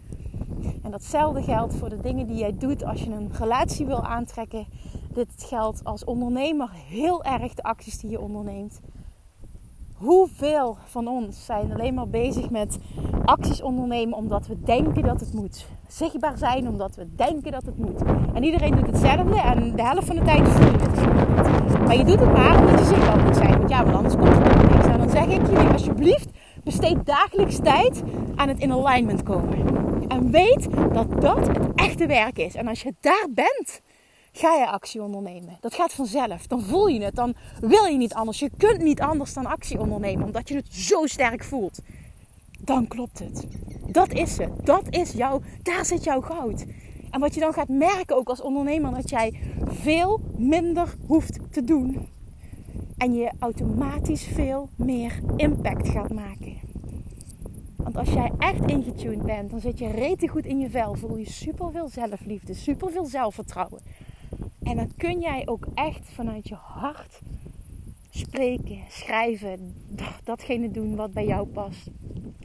En 0.82 0.90
datzelfde 0.90 1.42
geldt 1.42 1.74
voor 1.74 1.88
de 1.88 2.00
dingen 2.00 2.26
die 2.26 2.36
jij 2.36 2.56
doet 2.58 2.84
als 2.84 3.02
je 3.02 3.10
een 3.10 3.30
relatie 3.32 3.86
wil 3.86 4.04
aantrekken. 4.04 4.66
Dit 5.12 5.28
geldt 5.36 5.84
als 5.84 6.04
ondernemer 6.04 6.70
heel 6.72 7.24
erg 7.24 7.54
de 7.54 7.62
acties 7.62 7.98
die 7.98 8.10
je 8.10 8.20
onderneemt. 8.20 8.80
Hoeveel 9.94 10.76
van 10.84 11.08
ons 11.08 11.44
zijn 11.44 11.72
alleen 11.72 11.94
maar 11.94 12.08
bezig 12.08 12.50
met 12.50 12.78
acties 13.28 13.62
ondernemen 13.62 14.16
omdat 14.16 14.46
we 14.46 14.56
denken 14.64 15.02
dat 15.02 15.20
het 15.20 15.32
moet. 15.32 15.66
Zichtbaar 15.88 16.38
zijn 16.38 16.68
omdat 16.68 16.96
we 16.96 17.14
denken 17.14 17.52
dat 17.52 17.64
het 17.64 17.78
moet. 17.78 18.02
En 18.34 18.44
iedereen 18.44 18.74
doet 18.76 18.86
hetzelfde 18.86 19.40
en 19.40 19.76
de 19.76 19.82
helft 19.82 20.06
van 20.06 20.16
de 20.16 20.22
tijd 20.22 20.48
voel 20.48 20.64
je 20.64 20.78
het 20.78 20.90
niet. 20.90 21.86
Maar 21.86 21.96
je 21.96 22.04
doet 22.04 22.20
het 22.20 22.32
maar 22.32 22.58
omdat 22.58 22.78
je 22.78 22.84
zichtbaar 22.84 23.24
moet 23.24 23.36
zijn. 23.36 23.58
Want 23.58 23.70
ja, 23.70 23.84
want 23.84 23.96
anders 23.96 24.14
komt 24.14 24.46
er 24.46 24.70
niks. 24.70 24.86
En 24.86 24.98
dan 24.98 25.10
zeg 25.10 25.26
ik 25.26 25.46
jullie 25.46 25.68
alsjeblieft, 25.68 26.28
besteed 26.64 27.06
dagelijks 27.06 27.58
tijd 27.62 28.02
aan 28.36 28.48
het 28.48 28.58
in 28.58 28.72
alignment 28.72 29.22
komen. 29.22 29.58
En 30.08 30.30
weet 30.30 30.68
dat 30.92 31.20
dat 31.20 31.46
het 31.46 31.74
echte 31.74 32.06
werk 32.06 32.38
is. 32.38 32.54
En 32.54 32.68
als 32.68 32.82
je 32.82 32.94
daar 33.00 33.26
bent, 33.30 33.80
ga 34.32 34.54
je 34.54 34.66
actie 34.66 35.02
ondernemen. 35.02 35.56
Dat 35.60 35.74
gaat 35.74 35.92
vanzelf. 35.92 36.46
Dan 36.46 36.62
voel 36.62 36.86
je 36.86 37.04
het. 37.04 37.14
Dan 37.14 37.34
wil 37.60 37.84
je 37.84 37.96
niet 37.96 38.14
anders. 38.14 38.38
Je 38.38 38.50
kunt 38.56 38.82
niet 38.82 39.00
anders 39.00 39.34
dan 39.34 39.46
actie 39.46 39.80
ondernemen. 39.80 40.24
Omdat 40.24 40.48
je 40.48 40.54
het 40.56 40.74
zo 40.74 41.06
sterk 41.06 41.44
voelt. 41.44 41.80
Dan 42.68 42.88
klopt 42.88 43.18
het. 43.18 43.46
Dat 43.86 44.12
is 44.12 44.36
het. 44.36 44.66
Dat 44.66 44.82
is 44.90 45.12
jouw. 45.12 45.40
Daar 45.62 45.84
zit 45.84 46.04
jouw 46.04 46.20
goud. 46.20 46.66
En 47.10 47.20
wat 47.20 47.34
je 47.34 47.40
dan 47.40 47.52
gaat 47.52 47.68
merken 47.68 48.16
ook 48.16 48.28
als 48.28 48.40
ondernemer. 48.40 48.94
Dat 48.94 49.10
jij 49.10 49.40
veel 49.64 50.20
minder 50.36 50.94
hoeft 51.06 51.38
te 51.50 51.64
doen. 51.64 52.08
En 52.96 53.14
je 53.14 53.32
automatisch 53.38 54.24
veel 54.24 54.68
meer 54.76 55.20
impact 55.36 55.88
gaat 55.88 56.12
maken. 56.14 56.56
Want 57.76 57.96
als 57.96 58.12
jij 58.12 58.32
echt 58.38 58.70
ingetuned 58.70 59.22
bent, 59.22 59.50
dan 59.50 59.60
zit 59.60 59.78
je 59.78 59.90
rete 59.90 60.28
goed 60.28 60.46
in 60.46 60.58
je 60.58 60.70
vel. 60.70 60.94
Voel 60.94 61.16
je 61.16 61.30
super 61.30 61.70
veel 61.70 61.88
zelfliefde, 61.88 62.54
super 62.54 62.90
veel 62.90 63.06
zelfvertrouwen. 63.06 63.80
En 64.62 64.76
dan 64.76 64.92
kun 64.96 65.20
jij 65.20 65.42
ook 65.46 65.66
echt 65.74 66.08
vanuit 66.08 66.48
je 66.48 66.54
hart 66.54 67.20
spreken, 68.10 68.78
schrijven, 68.88 69.74
datgene 70.24 70.70
doen 70.70 70.96
wat 70.96 71.12
bij 71.12 71.26
jou 71.26 71.46
past. 71.46 71.90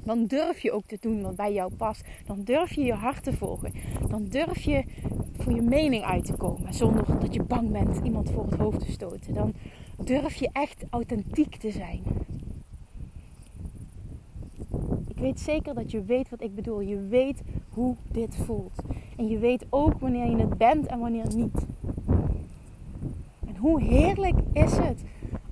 Dan 0.03 0.25
durf 0.25 0.59
je 0.59 0.71
ook 0.71 0.85
te 0.85 0.97
doen 0.99 1.21
wat 1.21 1.35
bij 1.35 1.53
jou 1.53 1.75
past. 1.75 2.07
Dan 2.25 2.43
durf 2.43 2.73
je 2.73 2.83
je 2.83 2.93
hart 2.93 3.23
te 3.23 3.33
volgen. 3.33 3.71
Dan 4.09 4.25
durf 4.25 4.61
je 4.61 4.83
voor 5.37 5.53
je 5.53 5.61
mening 5.61 6.03
uit 6.03 6.25
te 6.25 6.33
komen 6.33 6.73
zonder 6.73 7.19
dat 7.19 7.33
je 7.33 7.43
bang 7.43 7.71
bent 7.71 7.99
iemand 8.03 8.29
voor 8.29 8.45
het 8.45 8.59
hoofd 8.59 8.79
te 8.79 8.91
stoten. 8.91 9.33
Dan 9.33 9.53
durf 10.03 10.35
je 10.35 10.49
echt 10.51 10.83
authentiek 10.89 11.55
te 11.55 11.71
zijn. 11.71 12.03
Ik 15.07 15.17
weet 15.17 15.39
zeker 15.39 15.73
dat 15.73 15.91
je 15.91 16.03
weet 16.03 16.29
wat 16.29 16.41
ik 16.41 16.55
bedoel. 16.55 16.81
Je 16.81 17.07
weet 17.07 17.41
hoe 17.69 17.95
dit 18.11 18.35
voelt. 18.35 18.81
En 19.17 19.27
je 19.27 19.37
weet 19.37 19.65
ook 19.69 19.99
wanneer 19.99 20.29
je 20.29 20.37
het 20.37 20.57
bent 20.57 20.85
en 20.85 20.99
wanneer 20.99 21.35
niet. 21.35 21.65
En 23.47 23.55
hoe 23.57 23.81
heerlijk 23.81 24.35
is 24.53 24.77
het 24.77 25.01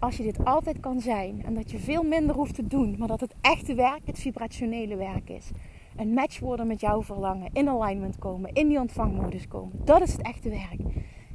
als 0.02 0.18
je 0.18 0.24
dit 0.24 0.46
altijd 0.46 0.80
kan 0.80 1.02
zijn. 1.02 1.42
En 1.46 1.54
dat 1.54 1.72
je 1.72 1.80
veel 1.80 2.04
minder 2.04 2.36
hoeft 2.36 2.56
te 2.56 2.68
doen. 2.68 2.96
Maar 2.98 3.08
dat 3.08 3.20
het 3.20 3.34
echte 3.42 3.74
werk 3.74 4.02
het 4.06 4.20
vibrationele 4.20 4.96
werk 4.96 5.30
is. 5.30 5.50
Een 5.96 6.14
match 6.14 6.40
worden 6.40 6.68
met 6.68 6.82
jouw 6.82 7.04
verlangen. 7.04 7.50
In 7.54 7.70
alignment 7.70 8.18
komen. 8.20 8.54
In 8.54 8.68
die 8.68 8.80
ontvangmodus 8.80 9.48
komen. 9.48 9.82
Dat 9.84 10.02
is 10.02 10.12
het 10.12 10.22
echte 10.22 10.50
werk. 10.50 10.80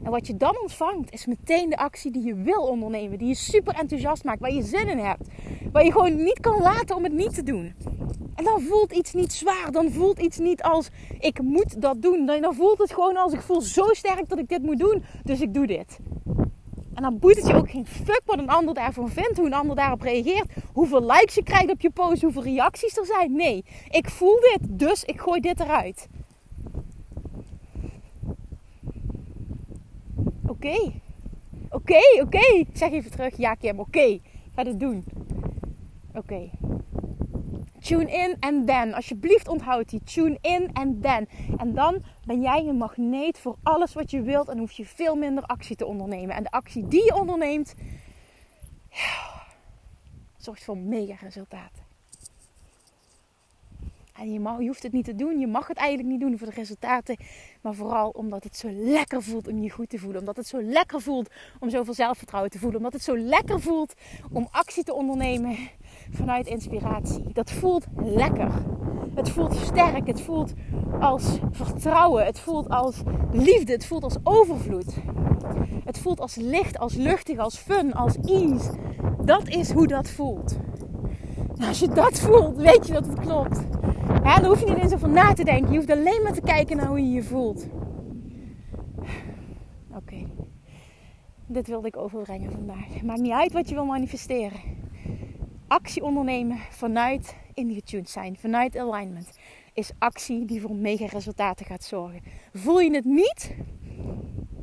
En 0.02 0.10
wat 0.10 0.26
je 0.26 0.36
dan 0.36 0.58
ontvangt 0.60 1.12
is 1.12 1.26
meteen 1.26 1.70
de 1.70 1.76
actie 1.76 2.10
die 2.10 2.24
je 2.24 2.34
wil 2.34 2.60
ondernemen. 2.62 3.18
Die 3.18 3.28
je 3.28 3.34
super 3.34 3.74
enthousiast 3.74 4.24
maakt. 4.24 4.40
Waar 4.40 4.52
je 4.52 4.62
zin 4.62 4.88
in 4.88 4.98
hebt. 4.98 5.28
Waar 5.72 5.84
je 5.84 5.92
gewoon 5.92 6.16
niet 6.16 6.40
kan 6.40 6.62
laten 6.62 6.96
om 6.96 7.04
het 7.04 7.12
niet 7.12 7.34
te 7.34 7.42
doen. 7.42 7.74
En 8.34 8.44
dan 8.44 8.60
voelt 8.60 8.92
iets 8.92 9.12
niet 9.12 9.32
zwaar. 9.32 9.68
Dan 9.70 9.90
voelt 9.90 10.18
iets 10.18 10.38
niet 10.38 10.62
als 10.62 10.88
ik 11.18 11.42
moet 11.42 11.82
dat 11.82 12.02
doen. 12.02 12.26
Dan 12.26 12.54
voelt 12.54 12.78
het 12.78 12.92
gewoon 12.92 13.16
als 13.16 13.32
ik 13.32 13.40
voel 13.40 13.60
zo 13.60 13.84
sterk 13.92 14.28
dat 14.28 14.38
ik 14.38 14.48
dit 14.48 14.62
moet 14.62 14.78
doen. 14.78 15.04
Dus 15.24 15.40
ik 15.40 15.54
doe 15.54 15.66
dit. 15.66 15.98
En 16.96 17.02
dan 17.02 17.18
boeit 17.18 17.36
het 17.36 17.46
je 17.46 17.54
ook 17.54 17.70
geen 17.70 17.86
fuck 17.86 18.22
wat 18.24 18.38
een 18.38 18.48
ander 18.48 18.74
daarvan 18.74 19.08
vindt. 19.08 19.36
Hoe 19.36 19.46
een 19.46 19.54
ander 19.54 19.76
daarop 19.76 20.00
reageert. 20.00 20.52
Hoeveel 20.72 21.00
likes 21.00 21.34
je 21.34 21.42
krijgt 21.42 21.70
op 21.70 21.80
je 21.80 21.90
post. 21.90 22.22
Hoeveel 22.22 22.42
reacties 22.42 22.96
er 22.96 23.06
zijn. 23.06 23.32
Nee, 23.32 23.64
ik 23.90 24.10
voel 24.10 24.40
dit. 24.40 24.58
Dus 24.78 25.04
ik 25.04 25.20
gooi 25.20 25.40
dit 25.40 25.60
eruit. 25.60 26.08
Oké. 30.46 30.92
Oké, 31.70 32.00
oké. 32.22 32.64
Zeg 32.72 32.90
even 32.90 33.10
terug. 33.10 33.36
Ja 33.36 33.54
Kim, 33.54 33.80
oké. 33.80 34.18
Ga 34.54 34.64
dit 34.64 34.80
doen. 34.80 35.04
Oké. 36.14 36.50
Tune 37.86 38.10
in 38.10 38.36
en 38.40 38.64
then. 38.64 38.94
Alsjeblieft 38.94 39.48
onthoud 39.48 39.88
die. 39.88 40.02
Tune 40.04 40.38
in 40.40 40.70
en 40.72 41.00
then. 41.00 41.28
En 41.56 41.74
dan 41.74 42.02
ben 42.24 42.40
jij 42.40 42.66
een 42.66 42.76
magneet 42.76 43.38
voor 43.38 43.56
alles 43.62 43.94
wat 43.94 44.10
je 44.10 44.22
wilt. 44.22 44.48
En 44.48 44.58
hoef 44.58 44.72
je 44.72 44.86
veel 44.86 45.16
minder 45.16 45.44
actie 45.44 45.76
te 45.76 45.86
ondernemen. 45.86 46.36
En 46.36 46.42
de 46.42 46.50
actie 46.50 46.88
die 46.88 47.04
je 47.04 47.14
onderneemt, 47.14 47.74
zorgt 50.36 50.64
voor 50.64 50.76
mega 50.76 51.14
resultaten. 51.20 51.84
En 54.18 54.32
je, 54.32 54.40
mag, 54.40 54.60
je 54.60 54.66
hoeft 54.66 54.82
het 54.82 54.92
niet 54.92 55.04
te 55.04 55.14
doen. 55.14 55.38
Je 55.38 55.46
mag 55.46 55.66
het 55.66 55.76
eigenlijk 55.76 56.08
niet 56.08 56.20
doen 56.20 56.38
voor 56.38 56.46
de 56.46 56.54
resultaten. 56.54 57.16
Maar 57.60 57.74
vooral 57.74 58.10
omdat 58.10 58.44
het 58.44 58.56
zo 58.56 58.70
lekker 58.70 59.22
voelt 59.22 59.48
om 59.48 59.62
je 59.62 59.70
goed 59.70 59.88
te 59.88 59.98
voelen. 59.98 60.20
Omdat 60.20 60.36
het 60.36 60.46
zo 60.46 60.62
lekker 60.62 61.00
voelt 61.00 61.30
om 61.60 61.70
zoveel 61.70 61.94
zelfvertrouwen 61.94 62.50
te 62.50 62.58
voelen. 62.58 62.76
Omdat 62.76 62.92
het 62.92 63.02
zo 63.02 63.18
lekker 63.18 63.60
voelt 63.60 63.94
om 64.32 64.48
actie 64.50 64.84
te 64.84 64.94
ondernemen 64.94 65.56
vanuit 66.10 66.46
inspiratie. 66.46 67.32
Dat 67.32 67.50
voelt 67.50 67.86
lekker. 67.96 68.50
Het 69.14 69.30
voelt 69.30 69.54
sterk, 69.54 70.06
het 70.06 70.20
voelt 70.20 70.52
als 71.00 71.38
vertrouwen, 71.50 72.24
het 72.24 72.38
voelt 72.38 72.68
als 72.68 73.02
liefde, 73.32 73.72
het 73.72 73.86
voelt 73.86 74.04
als 74.04 74.16
overvloed. 74.22 74.94
Het 75.84 75.98
voelt 75.98 76.20
als 76.20 76.34
licht, 76.34 76.78
als 76.78 76.94
luchtig, 76.94 77.38
als 77.38 77.56
fun, 77.56 77.94
als 77.94 78.16
ease. 78.16 78.70
Dat 79.24 79.48
is 79.48 79.72
hoe 79.72 79.86
dat 79.86 80.08
voelt. 80.08 80.56
Als 81.60 81.78
je 81.78 81.88
dat 81.88 82.20
voelt, 82.20 82.56
weet 82.56 82.86
je 82.86 82.92
dat 82.92 83.06
het 83.06 83.20
klopt. 83.20 83.60
Ja, 84.24 84.36
dan 84.36 84.44
hoef 84.44 84.60
je 84.60 84.66
niet 84.66 84.82
eens 84.82 84.94
over 84.94 85.08
na 85.08 85.32
te 85.32 85.44
denken. 85.44 85.72
Je 85.72 85.76
hoeft 85.76 85.90
alleen 85.90 86.22
maar 86.22 86.32
te 86.32 86.40
kijken 86.40 86.76
naar 86.76 86.86
hoe 86.86 87.00
je 87.00 87.12
je 87.12 87.22
voelt. 87.22 87.66
Oké. 89.94 90.26
Dit 91.46 91.66
wilde 91.66 91.86
ik 91.86 91.96
overbrengen 91.96 92.50
vandaag. 92.50 93.02
Maakt 93.02 93.20
niet 93.20 93.32
uit 93.32 93.52
wat 93.52 93.68
je 93.68 93.74
wil 93.74 93.84
manifesteren. 93.84 94.60
Actie 95.68 96.02
ondernemen 96.02 96.58
vanuit 96.70 97.36
ingetuned 97.54 98.08
zijn, 98.08 98.36
vanuit 98.36 98.76
alignment, 98.76 99.38
is 99.72 99.92
actie 99.98 100.44
die 100.44 100.60
voor 100.60 100.74
mega 100.74 101.06
resultaten 101.06 101.66
gaat 101.66 101.84
zorgen. 101.84 102.22
Voel 102.52 102.80
je 102.80 102.94
het 102.94 103.04
niet? 103.04 103.56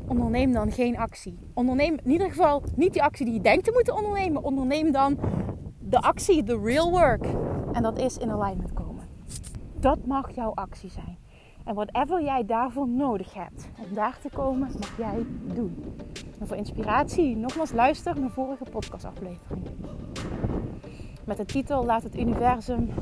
Onderneem 0.08 0.52
dan 0.52 0.72
geen 0.72 0.98
actie. 0.98 1.38
Onderneem 1.54 1.98
in 2.04 2.12
ieder 2.12 2.30
geval 2.30 2.64
niet 2.76 2.94
die 2.94 3.04
actie 3.04 3.26
die 3.26 3.34
je 3.34 3.42
denkt 3.42 3.64
te 3.64 3.72
moeten 3.74 3.96
ondernemen. 3.96 4.44
Onderneem 4.44 4.92
dan 4.92 5.20
de 5.80 6.02
actie, 6.02 6.44
de 6.44 6.60
real 6.64 6.92
work. 6.92 7.26
En 7.74 7.84
dat 7.84 7.98
is 7.98 8.18
in 8.18 8.32
alignment 8.32 8.74
komen. 8.74 9.08
Dat 9.80 10.06
mag 10.06 10.36
jouw 10.36 10.52
actie 10.54 10.90
zijn. 10.90 11.18
En 11.66 11.76
whatever 11.76 12.24
jij 12.24 12.46
daarvoor 12.46 12.88
nodig 12.88 13.34
hebt 13.34 13.70
om 13.88 13.94
daar 13.94 14.20
te 14.22 14.30
komen, 14.30 14.72
mag 14.80 14.98
jij 14.98 15.26
doen. 15.54 15.84
En 16.40 16.48
voor 16.48 16.58
inspiratie, 16.58 17.36
nogmaals 17.36 17.72
luister 17.72 18.20
mijn 18.20 18.32
vorige 18.32 18.64
podcastaflevering. 18.72 19.62
Met 21.26 21.38
de 21.38 21.46
titel 21.46 21.86
Laat 21.86 22.04
het 22.04 22.18
universum 22.18 22.94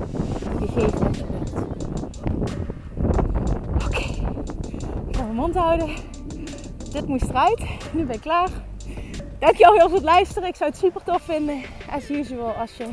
je 0.59 0.67
geven 0.67 1.03
wat 1.03 1.17
je 1.17 1.25
wilt. 1.25 1.53
Oké, 3.85 3.99
ik 5.07 5.15
ga 5.15 5.23
mijn 5.23 5.35
mond 5.35 5.55
houden. 5.55 5.89
Dit 6.91 7.07
moest 7.07 7.29
eruit. 7.29 7.63
Nu 7.93 8.05
ben 8.05 8.15
ik 8.15 8.21
klaar. 8.21 8.49
Dankjewel 9.39 9.73
heel 9.73 9.87
voor 9.87 9.97
het 9.97 10.03
luisteren. 10.03 10.49
Ik 10.49 10.55
zou 10.55 10.69
het 10.69 10.79
super 10.79 11.03
tof 11.03 11.21
vinden. 11.21 11.61
As 11.89 12.09
usual, 12.09 12.51
als 12.51 12.77
je 12.77 12.85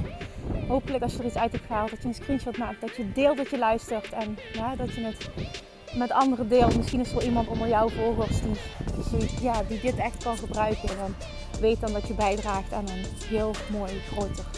hopelijk 0.68 1.02
als 1.02 1.12
je 1.12 1.18
er 1.18 1.24
iets 1.24 1.36
uit 1.36 1.52
hebt 1.52 1.64
gehaald, 1.66 1.90
dat 1.90 2.02
je 2.02 2.08
een 2.08 2.14
screenshot 2.14 2.56
maakt, 2.56 2.80
dat 2.80 2.96
je 2.96 3.12
deelt 3.12 3.36
dat 3.36 3.50
je 3.50 3.58
luistert 3.58 4.12
en 4.12 4.38
ja, 4.52 4.76
dat 4.76 4.94
je 4.94 5.00
het 5.00 5.30
met 5.98 6.12
anderen 6.12 6.48
deelt. 6.48 6.76
Misschien 6.76 7.00
is 7.00 7.08
er 7.08 7.16
wel 7.16 7.26
iemand 7.26 7.48
onder 7.48 7.68
jouw 7.68 7.88
volgers 7.88 8.40
die, 8.40 9.30
ja, 9.40 9.62
die 9.68 9.80
dit 9.80 9.96
echt 9.96 10.22
kan 10.22 10.36
gebruiken. 10.36 10.88
En 10.88 10.96
dan 10.96 11.14
weet 11.60 11.80
dan 11.80 11.92
dat 11.92 12.08
je 12.08 12.14
bijdraagt 12.14 12.72
aan 12.72 12.88
een 12.88 13.04
heel 13.28 13.50
mooi, 13.70 13.92
groter 14.00 14.57